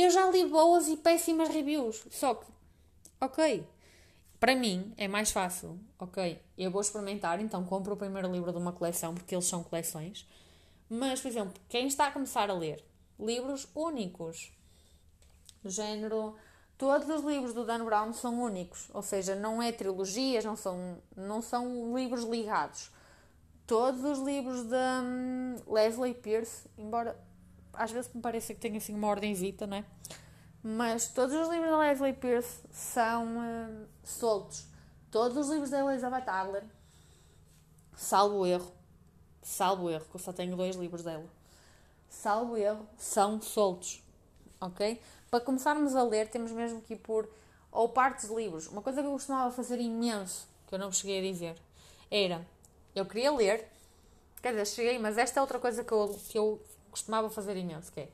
Eu 0.00 0.10
já 0.10 0.30
li 0.30 0.46
boas 0.46 0.86
e 0.86 0.96
péssimas 0.96 1.48
reviews. 1.48 2.06
Só 2.08 2.34
que, 2.34 2.46
ok, 3.20 3.66
para 4.38 4.54
mim 4.54 4.94
é 4.96 5.08
mais 5.08 5.32
fácil. 5.32 5.76
Ok, 5.98 6.40
eu 6.56 6.70
vou 6.70 6.80
experimentar, 6.80 7.40
então 7.40 7.64
compro 7.64 7.94
o 7.94 7.96
primeiro 7.96 8.30
livro 8.30 8.52
de 8.52 8.58
uma 8.58 8.72
coleção, 8.72 9.12
porque 9.12 9.34
eles 9.34 9.46
são 9.46 9.64
coleções. 9.64 10.24
Mas, 10.88 11.20
por 11.20 11.26
exemplo, 11.26 11.60
quem 11.68 11.88
está 11.88 12.06
a 12.06 12.12
começar 12.12 12.48
a 12.48 12.54
ler 12.54 12.84
livros 13.18 13.66
únicos, 13.74 14.52
do 15.64 15.68
género 15.68 16.36
Todos 16.78 17.08
os 17.08 17.24
livros 17.24 17.52
do 17.52 17.64
Dan 17.64 17.84
Brown 17.84 18.12
são 18.12 18.40
únicos, 18.40 18.88
ou 18.94 19.02
seja, 19.02 19.34
não 19.34 19.60
é 19.60 19.72
trilogias, 19.72 20.44
não 20.44 20.54
são, 20.54 21.02
não 21.16 21.42
são 21.42 21.92
livros 21.96 22.22
ligados. 22.22 22.92
Todos 23.66 24.04
os 24.04 24.20
livros 24.20 24.62
da 24.62 25.02
um, 25.02 25.56
Leslie 25.66 26.14
Pierce, 26.14 26.70
embora 26.78 27.18
às 27.78 27.90
vezes 27.90 28.12
me 28.12 28.20
pareça 28.20 28.52
que 28.52 28.60
tenha 28.60 28.78
assim 28.78 28.94
uma 28.94 29.08
ordenzita, 29.08 29.66
não 29.66 29.78
é? 29.78 29.84
Mas 30.62 31.08
todos 31.08 31.34
os 31.34 31.48
livros 31.48 31.70
da 31.70 31.78
Leslie 31.78 32.12
Pierce 32.12 32.60
são 32.72 33.38
uh, 33.38 33.86
soltos. 34.04 34.66
Todos 35.10 35.36
os 35.36 35.48
livros 35.48 35.70
da 35.70 35.80
Elizabeth 35.80 36.28
Adler, 36.28 36.64
salvo 37.96 38.44
erro, 38.44 38.70
salvo 39.42 39.88
erro, 39.88 40.04
que 40.10 40.16
eu 40.16 40.20
só 40.20 40.32
tenho 40.32 40.54
dois 40.56 40.76
livros 40.76 41.02
dela, 41.02 41.24
salvo 42.10 42.56
erro, 42.56 42.86
são 42.98 43.40
soltos, 43.40 44.02
ok? 44.60 45.00
para 45.30 45.40
começarmos 45.40 45.94
a 45.94 46.02
ler, 46.02 46.28
temos 46.28 46.50
mesmo 46.52 46.80
que 46.80 46.94
ir 46.94 46.98
por 46.98 47.28
ou 47.70 47.88
partes 47.88 48.28
de 48.28 48.34
livros. 48.34 48.66
Uma 48.66 48.82
coisa 48.82 49.00
que 49.00 49.06
eu 49.06 49.12
costumava 49.12 49.50
fazer 49.50 49.78
imenso, 49.78 50.48
que 50.66 50.74
eu 50.74 50.78
não 50.78 50.90
cheguei 50.90 51.18
a 51.18 51.32
dizer, 51.32 51.56
era 52.10 52.44
eu 52.94 53.04
queria 53.04 53.30
ler, 53.32 53.68
quer 54.42 54.50
dizer, 54.50 54.66
cheguei, 54.66 54.98
mas 54.98 55.18
esta 55.18 55.38
é 55.38 55.40
outra 55.40 55.58
coisa 55.58 55.84
que 55.84 55.92
eu, 55.92 56.18
que 56.28 56.38
eu 56.38 56.60
costumava 56.98 57.30
fazer 57.30 57.56
imenso, 57.56 57.92
que 57.92 58.00
é 58.00 58.08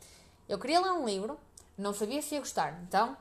eu 0.49 0.59
queria 0.59 0.81
ler 0.81 0.93
um 0.93 1.07
livro, 1.07 1.39
não 1.77 1.95
sabia 1.95 2.21
se 2.21 2.35
ia 2.35 2.41
gostar, 2.41 2.83
então 2.87 3.17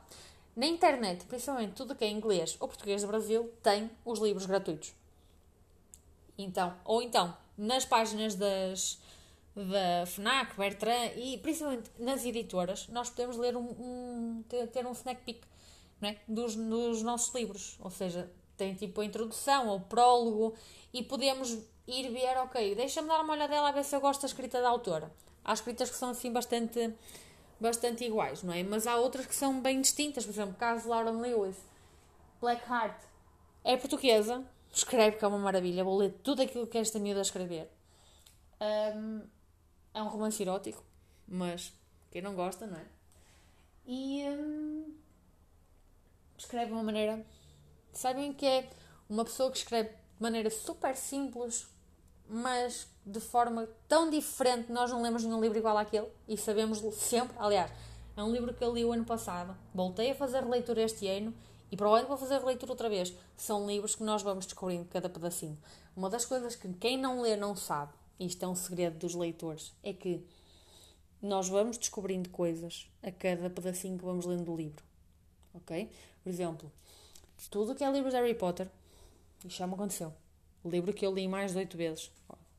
na 0.56 0.68
internet, 0.68 1.26
principalmente 1.26 1.74
tudo 1.74 1.96
que 1.96 2.04
é 2.04 2.10
inglês 2.10 2.56
ou 2.60 2.68
português 2.68 3.02
do 3.02 3.08
Brasil, 3.08 3.52
tem 3.64 3.90
os 4.06 4.20
livros 4.20 4.46
gratuitos. 4.46 4.94
Então, 6.38 6.76
ou 6.86 7.02
então, 7.02 7.36
nas 7.58 7.86
páginas 7.86 8.36
das, 8.36 9.00
da 9.56 10.06
FNAC, 10.06 10.56
Bertrand 10.56 11.12
e 11.16 11.38
principalmente 11.40 11.90
nas 11.98 12.24
editoras, 12.26 12.88
nós 12.90 13.10
podemos 13.10 13.38
ler 13.38 13.56
um, 13.56 13.64
um 13.64 14.44
ter, 14.48 14.86
um 14.86 14.92
snack 14.92 15.24
peek 15.24 15.42
é? 16.02 16.18
dos, 16.28 16.56
dos 16.56 17.02
nossos 17.02 17.34
livros. 17.34 17.78
Ou 17.80 17.90
seja, 17.90 18.32
tem 18.58 18.76
tipo 18.76 19.02
a 19.02 19.06
introdução 19.06 19.68
ou 19.68 19.80
prólogo 19.80 20.56
e 20.94 21.02
podemos 21.04 21.58
ir 21.88 22.10
ver, 22.12 22.38
ok, 22.38 22.76
deixa-me 22.76 23.08
dar 23.08 23.22
uma 23.22 23.34
olhadela 23.34 23.70
a 23.70 23.72
ver 23.72 23.84
se 23.84 23.96
eu 23.96 24.02
gosto 24.02 24.22
da 24.22 24.28
escrita 24.28 24.62
da 24.62 24.70
autora. 24.70 25.12
Há 25.44 25.54
escritas 25.54 25.90
que 25.90 25.96
são 25.96 26.10
assim 26.10 26.32
bastante, 26.32 26.94
bastante 27.60 28.04
iguais, 28.04 28.44
não 28.44 28.54
é? 28.54 28.64
Mas 28.64 28.88
há 28.88 28.96
outras 28.98 29.26
que 29.26 29.36
são 29.36 29.62
bem 29.62 29.82
distintas. 29.82 30.26
Por 30.26 30.32
exemplo, 30.32 30.56
caso 30.56 30.88
Lauren 30.88 31.20
Lewis, 31.20 31.58
Blackheart, 32.40 32.98
é 33.64 33.78
portuguesa, 33.78 34.44
escreve 34.72 35.18
que 35.18 35.26
é 35.26 35.28
uma 35.28 35.38
maravilha, 35.38 35.84
vou 35.84 35.98
ler 35.98 36.14
tudo 36.24 36.42
aquilo 36.42 36.68
que 36.68 36.78
esta 36.78 37.00
miúda 37.00 37.22
escrever. 37.22 37.70
Um, 38.60 39.22
é 39.94 40.02
um 40.02 40.08
romance 40.08 40.42
erótico, 40.42 40.84
mas 41.28 41.74
quem 42.12 42.22
não 42.22 42.36
gosta, 42.36 42.66
não 42.66 42.78
é? 42.78 42.86
E 43.86 44.24
um, 44.30 44.94
escreve 46.38 46.68
de 46.68 46.74
uma 46.74 46.84
maneira. 46.84 47.26
Sabem 47.92 48.34
que 48.34 48.46
é 48.46 48.70
uma 49.10 49.24
pessoa 49.24 49.52
que 49.52 49.58
escreve 49.58 49.90
de 49.90 50.22
maneira 50.22 50.50
super 50.50 50.96
simples, 50.96 51.68
mas 52.34 52.88
de 53.06 53.20
forma 53.20 53.70
tão 53.88 54.10
diferente, 54.10 54.72
nós 54.72 54.90
não 54.90 55.04
lemos 55.04 55.24
nenhum 55.24 55.40
livro 55.40 55.58
igual 55.58 55.78
àquele 55.78 56.08
e 56.28 56.36
sabemos 56.36 56.80
sempre. 56.96 57.36
Aliás, 57.38 57.72
é 58.18 58.24
um 58.24 58.32
livro 58.32 58.54
que 58.54 58.64
eu 58.64 58.74
li 58.74 58.84
o 58.84 58.92
ano 58.92 59.06
passado, 59.06 59.56
voltei 59.74 60.12
a 60.12 60.16
fazer 60.16 60.44
leitura 60.44 60.82
este 60.82 61.08
ano 61.08 61.32
e 61.72 61.78
provavelmente 61.78 62.10
vou 62.10 62.18
fazer 62.18 62.44
leitura 62.44 62.72
outra 62.72 62.90
vez. 62.90 63.14
São 63.38 63.68
livros 63.68 63.94
que 63.94 64.02
nós 64.04 64.24
vamos 64.24 64.46
descobrindo 64.46 64.86
cada 64.86 65.08
pedacinho. 65.08 65.58
Uma 65.96 66.10
das 66.10 66.26
coisas 66.26 66.56
que 66.56 66.74
quem 66.74 66.98
não 66.98 67.22
lê 67.22 67.36
não 67.36 67.56
sabe, 67.56 67.94
isto 68.20 68.44
é 68.44 68.48
um 68.48 68.56
segredo 68.56 68.98
dos 68.98 69.14
leitores, 69.14 69.72
é 69.84 69.94
que 69.94 70.26
nós 71.22 71.48
vamos 71.48 71.78
descobrindo 71.78 72.30
coisas 72.30 72.90
a 73.04 73.12
cada 73.12 73.48
pedacinho 73.48 74.00
que 74.00 74.06
vamos 74.06 74.26
lendo 74.26 74.46
do 74.46 74.56
livro. 74.56 74.84
Ok? 75.54 75.88
Por 76.24 76.30
exemplo, 76.30 76.72
tudo 77.52 77.76
que 77.76 77.84
é 77.84 77.92
livros 77.92 78.12
de 78.12 78.20
Harry 78.20 78.34
Potter, 78.34 78.68
isto 79.46 79.60
já 79.60 79.68
me 79.68 79.76
aconteceu. 79.76 80.12
O 80.64 80.70
livro 80.70 80.94
que 80.94 81.06
eu 81.06 81.14
li 81.14 81.28
mais 81.28 81.52
de 81.52 81.58
oito 81.58 81.76
vezes, 81.76 82.12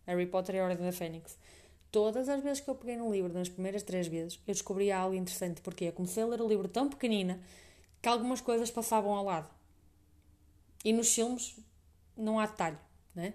Harry 0.07 0.27
Potter 0.27 0.57
e 0.57 0.59
a 0.61 0.65
Ordem 0.65 0.85
da 0.85 0.93
Fênix. 0.93 1.39
Todas 1.91 2.29
as 2.29 2.43
vezes 2.43 2.61
que 2.61 2.69
eu 2.69 2.75
peguei 2.75 2.97
no 2.97 3.11
livro, 3.11 3.33
nas 3.33 3.49
primeiras 3.49 3.83
três 3.83 4.07
vezes, 4.07 4.39
eu 4.47 4.53
descobri 4.53 4.91
algo 4.91 5.15
interessante, 5.15 5.61
porque 5.61 5.87
eu 5.87 5.93
comecei 5.93 6.23
a 6.23 6.27
ler 6.27 6.41
o 6.41 6.49
livro 6.49 6.69
tão 6.69 6.89
pequenina 6.89 7.41
que 8.03 8.09
algumas 8.09 8.41
coisas 8.41 8.71
passavam 8.71 9.15
ao 9.15 9.25
lado. 9.25 9.49
E 10.85 10.93
nos 10.93 11.15
filmes 11.15 11.57
não 12.17 12.39
há 12.39 12.47
detalhe, 12.47 12.77
né? 13.15 13.33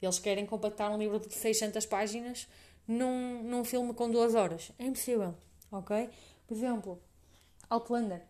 Eles 0.00 0.18
querem 0.18 0.46
compactar 0.46 0.92
um 0.92 0.98
livro 0.98 1.18
de 1.18 1.34
600 1.34 1.84
páginas 1.86 2.46
num, 2.86 3.42
num 3.42 3.64
filme 3.64 3.92
com 3.92 4.08
duas 4.08 4.34
horas. 4.34 4.70
É 4.78 4.84
impossível, 4.84 5.34
ok? 5.72 6.08
Por 6.46 6.56
exemplo, 6.56 7.02
Outlander 7.68 8.22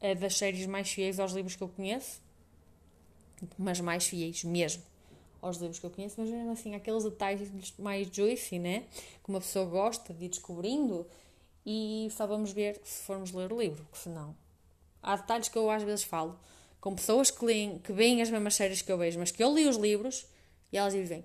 é 0.00 0.14
das 0.14 0.36
séries 0.36 0.66
mais 0.66 0.90
fiéis 0.90 1.18
aos 1.18 1.32
livros 1.32 1.56
que 1.56 1.62
eu 1.62 1.68
conheço, 1.68 2.20
mas 3.58 3.80
mais 3.80 4.06
fiéis 4.06 4.44
mesmo 4.44 4.82
aos 5.42 5.56
livros 5.56 5.80
que 5.80 5.86
eu 5.86 5.90
conheço, 5.90 6.14
mas 6.18 6.30
mesmo 6.30 6.52
assim, 6.52 6.74
aqueles 6.74 7.02
detalhes 7.02 7.74
mais 7.76 8.06
juicy, 8.06 8.60
né? 8.60 8.84
Que 9.24 9.28
uma 9.28 9.40
pessoa 9.40 9.64
gosta 9.66 10.14
de 10.14 10.26
ir 10.26 10.28
descobrindo 10.28 11.04
e 11.66 12.08
só 12.12 12.26
vamos 12.26 12.52
ver 12.52 12.80
se 12.84 13.02
formos 13.02 13.32
ler 13.32 13.52
o 13.52 13.60
livro, 13.60 13.84
porque 13.84 13.98
senão. 13.98 14.36
Há 15.02 15.16
detalhes 15.16 15.48
que 15.48 15.58
eu 15.58 15.68
às 15.68 15.82
vezes 15.82 16.04
falo 16.04 16.38
com 16.80 16.94
pessoas 16.94 17.30
que, 17.30 17.44
leem, 17.44 17.78
que 17.78 17.92
veem 17.92 18.22
as 18.22 18.30
mesmas 18.30 18.54
séries 18.54 18.82
que 18.82 18.90
eu 18.90 18.96
vejo, 18.96 19.18
mas 19.18 19.32
que 19.32 19.42
eu 19.42 19.52
li 19.52 19.66
os 19.66 19.76
livros 19.76 20.26
e 20.72 20.76
elas 20.76 20.92
dizem: 20.92 21.24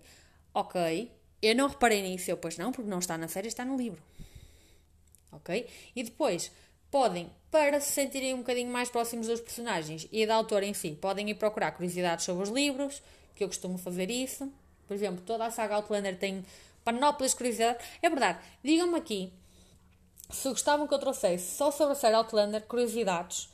Ok, 0.52 1.12
eu 1.40 1.56
não 1.56 1.68
reparei 1.68 2.02
nisso, 2.02 2.30
eu 2.32 2.38
pois 2.38 2.58
não, 2.58 2.72
porque 2.72 2.90
não 2.90 3.00
está 3.00 3.18
na 3.18 3.28
série, 3.28 3.48
está 3.48 3.64
no 3.64 3.78
livro. 3.78 4.02
Ok? 5.32 5.68
E 5.96 6.04
depois 6.04 6.52
podem, 6.92 7.32
para 7.52 7.80
se 7.80 7.92
sentirem 7.92 8.34
um 8.34 8.40
bocadinho 8.40 8.72
mais 8.72 8.90
próximos 8.90 9.28
dos 9.28 9.42
personagens 9.42 10.08
e 10.12 10.26
da 10.26 10.36
autora 10.36 10.66
em 10.66 10.74
si, 10.74 10.92
podem 10.92 11.30
ir 11.30 11.36
procurar 11.36 11.72
curiosidades 11.72 12.26
sobre 12.26 12.44
os 12.44 12.50
livros, 12.50 13.02
que 13.36 13.44
eu 13.44 13.48
costumo 13.48 13.78
fazer 13.78 14.10
isso. 14.10 14.52
Por 14.88 14.94
exemplo, 14.94 15.22
toda 15.26 15.46
a 15.46 15.52
saga 15.52 15.76
Outlander 15.76 16.18
tem 16.18 16.46
panóplias 16.84 17.32
de 17.32 17.38
curiosidades. 17.38 17.86
É 18.02 18.10
verdade, 18.10 18.40
digam-me 18.64 18.98
aqui 18.98 19.34
se 20.30 20.50
gostavam 20.50 20.88
que 20.88 20.94
eu 20.94 21.00
trouxesse 21.00 21.56
só 21.56 21.72
sobre 21.72 21.94
a 21.94 21.96
série 21.96 22.16
Outlander 22.16 22.62
curiosidades 22.64 23.50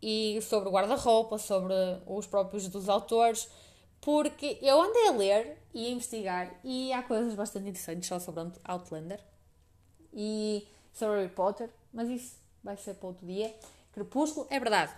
e 0.00 0.40
sobre 0.42 0.70
guarda-roupa, 0.70 1.38
sobre 1.38 1.74
os 2.06 2.26
próprios 2.26 2.68
dos 2.68 2.88
autores, 2.88 3.48
porque 4.00 4.58
eu 4.60 4.80
andei 4.80 5.08
a 5.08 5.12
ler 5.12 5.58
e 5.72 5.86
a 5.86 5.90
investigar 5.90 6.60
e 6.62 6.92
há 6.92 7.02
coisas 7.02 7.34
bastante 7.34 7.68
interessantes 7.68 8.08
só 8.08 8.18
sobre 8.18 8.52
Outlander 8.64 9.20
e 10.12 10.66
sobre 10.92 11.16
Harry 11.16 11.30
Potter, 11.30 11.70
mas 11.92 12.08
isso 12.08 12.43
vai 12.64 12.76
ser 12.76 12.94
para 12.94 13.08
outro 13.08 13.26
dia. 13.26 13.54
Crepúsculo, 13.92 14.46
é 14.50 14.58
verdade. 14.58 14.92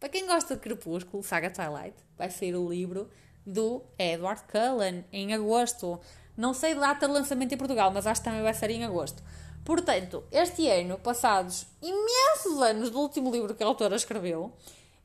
Para 0.00 0.08
quem 0.08 0.26
gosta 0.26 0.54
de 0.54 0.60
Crepúsculo, 0.60 1.22
Saga 1.22 1.50
Twilight, 1.50 1.96
vai 2.16 2.30
sair 2.30 2.56
o 2.56 2.68
livro 2.68 3.08
do 3.46 3.82
Edward 3.98 4.42
Cullen 4.50 5.04
em 5.12 5.32
agosto. 5.32 6.00
Não 6.36 6.52
sei 6.52 6.74
data 6.74 7.06
de 7.06 7.12
lançamento 7.12 7.52
em 7.52 7.58
Portugal, 7.58 7.90
mas 7.92 8.06
acho 8.06 8.20
que 8.20 8.24
também 8.24 8.42
vai 8.42 8.54
ser 8.54 8.70
em 8.70 8.84
agosto. 8.84 9.22
Portanto, 9.64 10.24
este 10.30 10.68
ano, 10.68 10.98
passados 10.98 11.66
imensos 11.80 12.60
anos 12.60 12.90
do 12.90 13.00
último 13.00 13.30
livro 13.30 13.54
que 13.54 13.62
a 13.62 13.66
autora 13.66 13.96
escreveu, 13.96 14.52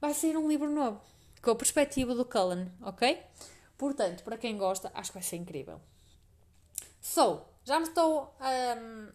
vai 0.02 0.13
sair 0.13 0.36
um 0.36 0.50
livro 0.50 0.69
novo, 0.69 1.00
com 1.41 1.52
a 1.52 1.56
perspectiva 1.56 2.13
do 2.13 2.26
Cullen, 2.26 2.69
ok? 2.82 3.22
Portanto, 3.78 4.24
para 4.24 4.38
quem 4.38 4.58
gosta, 4.58 4.91
acho 4.93 5.12
que 5.12 5.17
vai 5.17 5.24
ser 5.24 5.38
incrível. 5.38 5.80
So, 7.00 7.41
já 7.63 7.80
me 7.80 7.88
estou 7.88 8.36
um, 8.41 9.08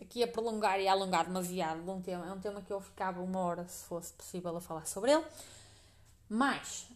aqui 0.00 0.22
a 0.22 0.28
prolongar 0.28 0.80
e 0.80 0.88
a 0.88 0.92
alongar 0.92 1.24
demasiado 1.24 1.82
de 1.82 1.90
um 1.90 2.00
tema. 2.00 2.26
É 2.26 2.32
um 2.32 2.40
tema 2.40 2.62
que 2.62 2.72
eu 2.72 2.80
ficava 2.80 3.20
uma 3.20 3.40
hora, 3.40 3.66
se 3.68 3.84
fosse 3.84 4.12
possível, 4.12 4.56
a 4.56 4.60
falar 4.60 4.86
sobre 4.86 5.12
ele. 5.12 5.24
Mas, 6.28 6.88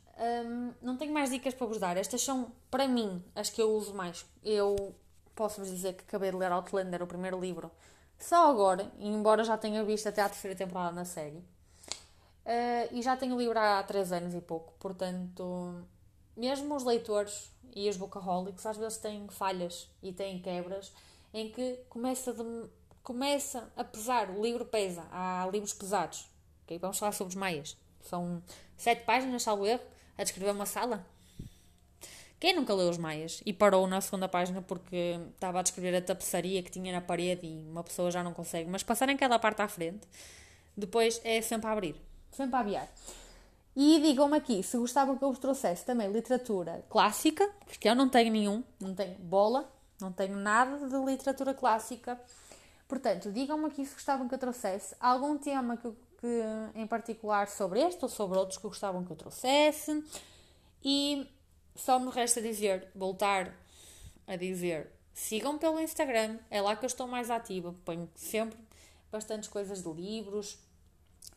um, 0.46 0.72
não 0.80 0.96
tenho 0.96 1.12
mais 1.12 1.30
dicas 1.30 1.54
para 1.54 1.66
vos 1.66 1.78
dar. 1.78 1.96
Estas 1.96 2.22
são, 2.22 2.52
para 2.70 2.88
mim, 2.88 3.22
as 3.34 3.50
que 3.50 3.60
eu 3.60 3.70
uso 3.70 3.94
mais. 3.94 4.24
Eu 4.44 4.94
posso-vos 5.34 5.70
dizer 5.70 5.94
que 5.94 6.04
acabei 6.04 6.30
de 6.30 6.36
ler 6.36 6.50
Outlander, 6.50 7.02
o 7.02 7.06
primeiro 7.06 7.38
livro, 7.38 7.70
só 8.18 8.50
agora, 8.50 8.90
embora 8.98 9.44
já 9.44 9.58
tenha 9.58 9.84
visto 9.84 10.08
até 10.08 10.22
a 10.22 10.28
terceira 10.28 10.56
temporada 10.56 10.92
na 10.92 11.04
série. 11.04 11.36
Uh, 11.36 12.88
e 12.92 13.02
já 13.02 13.16
tenho 13.16 13.34
o 13.34 13.38
livro 13.38 13.58
há 13.58 13.82
3 13.82 14.12
anos 14.12 14.34
e 14.34 14.40
pouco, 14.40 14.72
portanto, 14.78 15.84
mesmo 16.36 16.74
os 16.74 16.84
leitores 16.84 17.50
e 17.74 17.88
os 17.88 17.96
bookaholics 17.96 18.64
às 18.64 18.76
vezes 18.76 18.98
têm 18.98 19.26
falhas 19.28 19.90
e 20.02 20.12
têm 20.12 20.40
quebras 20.40 20.92
em 21.34 21.50
que 21.50 21.80
começa, 21.90 22.32
de, 22.32 22.42
começa 23.06 23.70
a 23.76 23.84
pesar, 23.84 24.30
o 24.30 24.42
livro 24.42 24.64
pesa, 24.64 25.06
há 25.12 25.48
livros 25.52 25.72
pesados. 25.72 26.28
Okay? 26.64 26.76
Vamos 26.76 26.98
falar 26.98 27.12
sobre 27.12 27.30
os 27.30 27.36
maias. 27.36 27.76
São 28.02 28.42
sete 28.76 29.04
páginas, 29.04 29.44
salvo 29.44 29.64
erro, 29.64 29.82
a 30.18 30.24
descrever 30.24 30.50
uma 30.50 30.66
sala. 30.66 31.06
Quem 32.40 32.56
nunca 32.56 32.74
leu 32.74 32.90
os 32.90 32.98
Maias 32.98 33.40
e 33.46 33.52
parou 33.52 33.86
na 33.86 34.00
segunda 34.00 34.28
página 34.28 34.60
porque 34.60 35.18
estava 35.32 35.60
a 35.60 35.62
descrever 35.62 35.96
a 35.96 36.02
tapeçaria 36.02 36.62
que 36.62 36.70
tinha 36.70 36.92
na 36.92 37.00
parede 37.00 37.46
e 37.46 37.66
uma 37.70 37.82
pessoa 37.82 38.10
já 38.10 38.22
não 38.22 38.34
consegue, 38.34 38.68
mas 38.68 38.82
passar 38.82 39.08
em 39.08 39.16
cada 39.16 39.38
parte 39.38 39.62
à 39.62 39.68
frente, 39.68 40.06
depois 40.76 41.18
é 41.24 41.40
sempre 41.40 41.68
a 41.68 41.72
abrir, 41.72 41.96
sempre 42.30 42.56
a 42.56 42.58
aviar. 42.58 42.88
E 43.74 44.00
digam-me 44.02 44.36
aqui 44.36 44.62
se 44.62 44.76
gostavam 44.76 45.16
que 45.16 45.24
eu 45.24 45.30
vos 45.30 45.38
trouxesse 45.38 45.84
também 45.84 46.12
literatura 46.12 46.84
clássica, 46.90 47.48
porque 47.64 47.88
eu 47.88 47.94
não 47.94 48.08
tenho 48.08 48.30
nenhum, 48.30 48.62
não 48.78 48.94
tenho 48.94 49.14
bola, 49.14 49.72
não 49.98 50.12
tenho 50.12 50.36
nada 50.36 50.88
de 50.88 51.04
literatura 51.06 51.54
clássica. 51.54 52.20
Portanto, 52.88 53.32
digam-me 53.32 53.66
aqui 53.66 53.84
se 53.84 53.94
gostavam 53.94 54.28
que 54.28 54.34
eu 54.34 54.38
trouxesse 54.38 54.94
algum 55.00 55.36
tema 55.36 55.76
que, 55.76 55.90
que, 56.20 56.42
em 56.74 56.86
particular 56.86 57.48
sobre 57.48 57.80
este 57.80 58.04
ou 58.04 58.08
sobre 58.08 58.38
outros 58.38 58.58
que 58.58 58.66
gostavam 58.66 59.04
que 59.04 59.10
eu 59.10 59.16
trouxesse. 59.16 60.04
E 60.84 61.28
só 61.74 61.98
me 61.98 62.10
resta 62.10 62.40
dizer, 62.40 62.88
voltar 62.94 63.52
a 64.26 64.36
dizer, 64.36 64.90
sigam 65.12 65.58
pelo 65.58 65.80
Instagram, 65.80 66.38
é 66.50 66.60
lá 66.60 66.76
que 66.76 66.84
eu 66.84 66.88
estou 66.88 67.06
mais 67.06 67.30
ativa. 67.30 67.74
Ponho 67.84 68.08
sempre 68.14 68.58
bastantes 69.10 69.48
coisas 69.48 69.82
de 69.82 69.92
livros, 69.92 70.58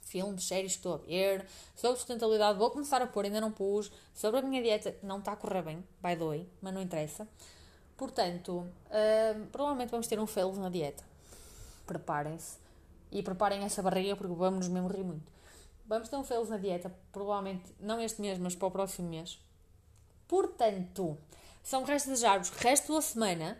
filmes, 0.01 0.43
séries 0.43 0.73
que 0.73 0.79
estou 0.79 0.95
a 0.95 0.97
ver, 0.97 1.45
sobre 1.75 1.97
sustentabilidade, 1.97 2.57
vou 2.57 2.69
começar 2.71 3.01
a 3.01 3.07
pôr, 3.07 3.25
ainda 3.25 3.39
não 3.39 3.51
pus, 3.51 3.91
sobre 4.13 4.39
a 4.39 4.43
minha 4.43 4.61
dieta, 4.61 4.95
não 5.03 5.19
está 5.19 5.33
a 5.33 5.35
correr 5.35 5.61
bem, 5.61 5.77
by 6.01 6.15
the 6.15 6.25
way, 6.25 6.49
mas 6.61 6.73
não 6.73 6.81
interessa. 6.81 7.27
Portanto, 7.95 8.59
uh, 8.59 9.45
provavelmente 9.51 9.89
vamos 9.91 10.07
ter 10.07 10.19
um 10.19 10.27
fail 10.27 10.51
na 10.53 10.69
dieta. 10.69 11.08
Preparem-se 11.89 12.59
e 13.11 13.23
preparem 13.23 13.63
essa 13.63 13.81
barriga 13.81 14.15
porque 14.15 14.35
vamos 14.35 14.67
mesmo 14.67 14.87
rir 14.87 15.03
muito. 15.03 15.31
Vamos 15.87 16.07
ter 16.07 16.17
um 16.17 16.23
fail 16.23 16.45
na 16.45 16.57
dieta, 16.57 16.95
provavelmente 17.11 17.73
não 17.79 17.99
este 17.99 18.21
mês, 18.21 18.37
mas 18.37 18.53
para 18.53 18.67
o 18.67 18.71
próximo 18.71 19.09
mês. 19.09 19.39
Portanto, 20.27 21.17
são 21.63 21.83
restos 21.83 22.11
desejar-vos 22.11 22.51
resto 22.51 22.93
da 22.93 23.01
semana 23.01 23.57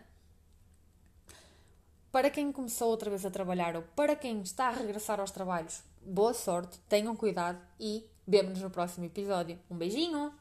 para 2.12 2.30
quem 2.30 2.52
começou 2.52 2.88
outra 2.88 3.10
vez 3.10 3.26
a 3.26 3.30
trabalhar 3.30 3.74
ou 3.74 3.82
para 3.96 4.14
quem 4.14 4.40
está 4.42 4.68
a 4.68 4.70
regressar 4.70 5.18
aos 5.18 5.32
trabalhos, 5.32 5.82
boa 6.00 6.32
sorte, 6.32 6.78
tenham 6.88 7.16
cuidado 7.16 7.60
e 7.80 8.08
vemo-nos 8.24 8.62
no 8.62 8.70
próximo 8.70 9.06
episódio. 9.06 9.58
Um 9.68 9.76
beijinho! 9.76 10.32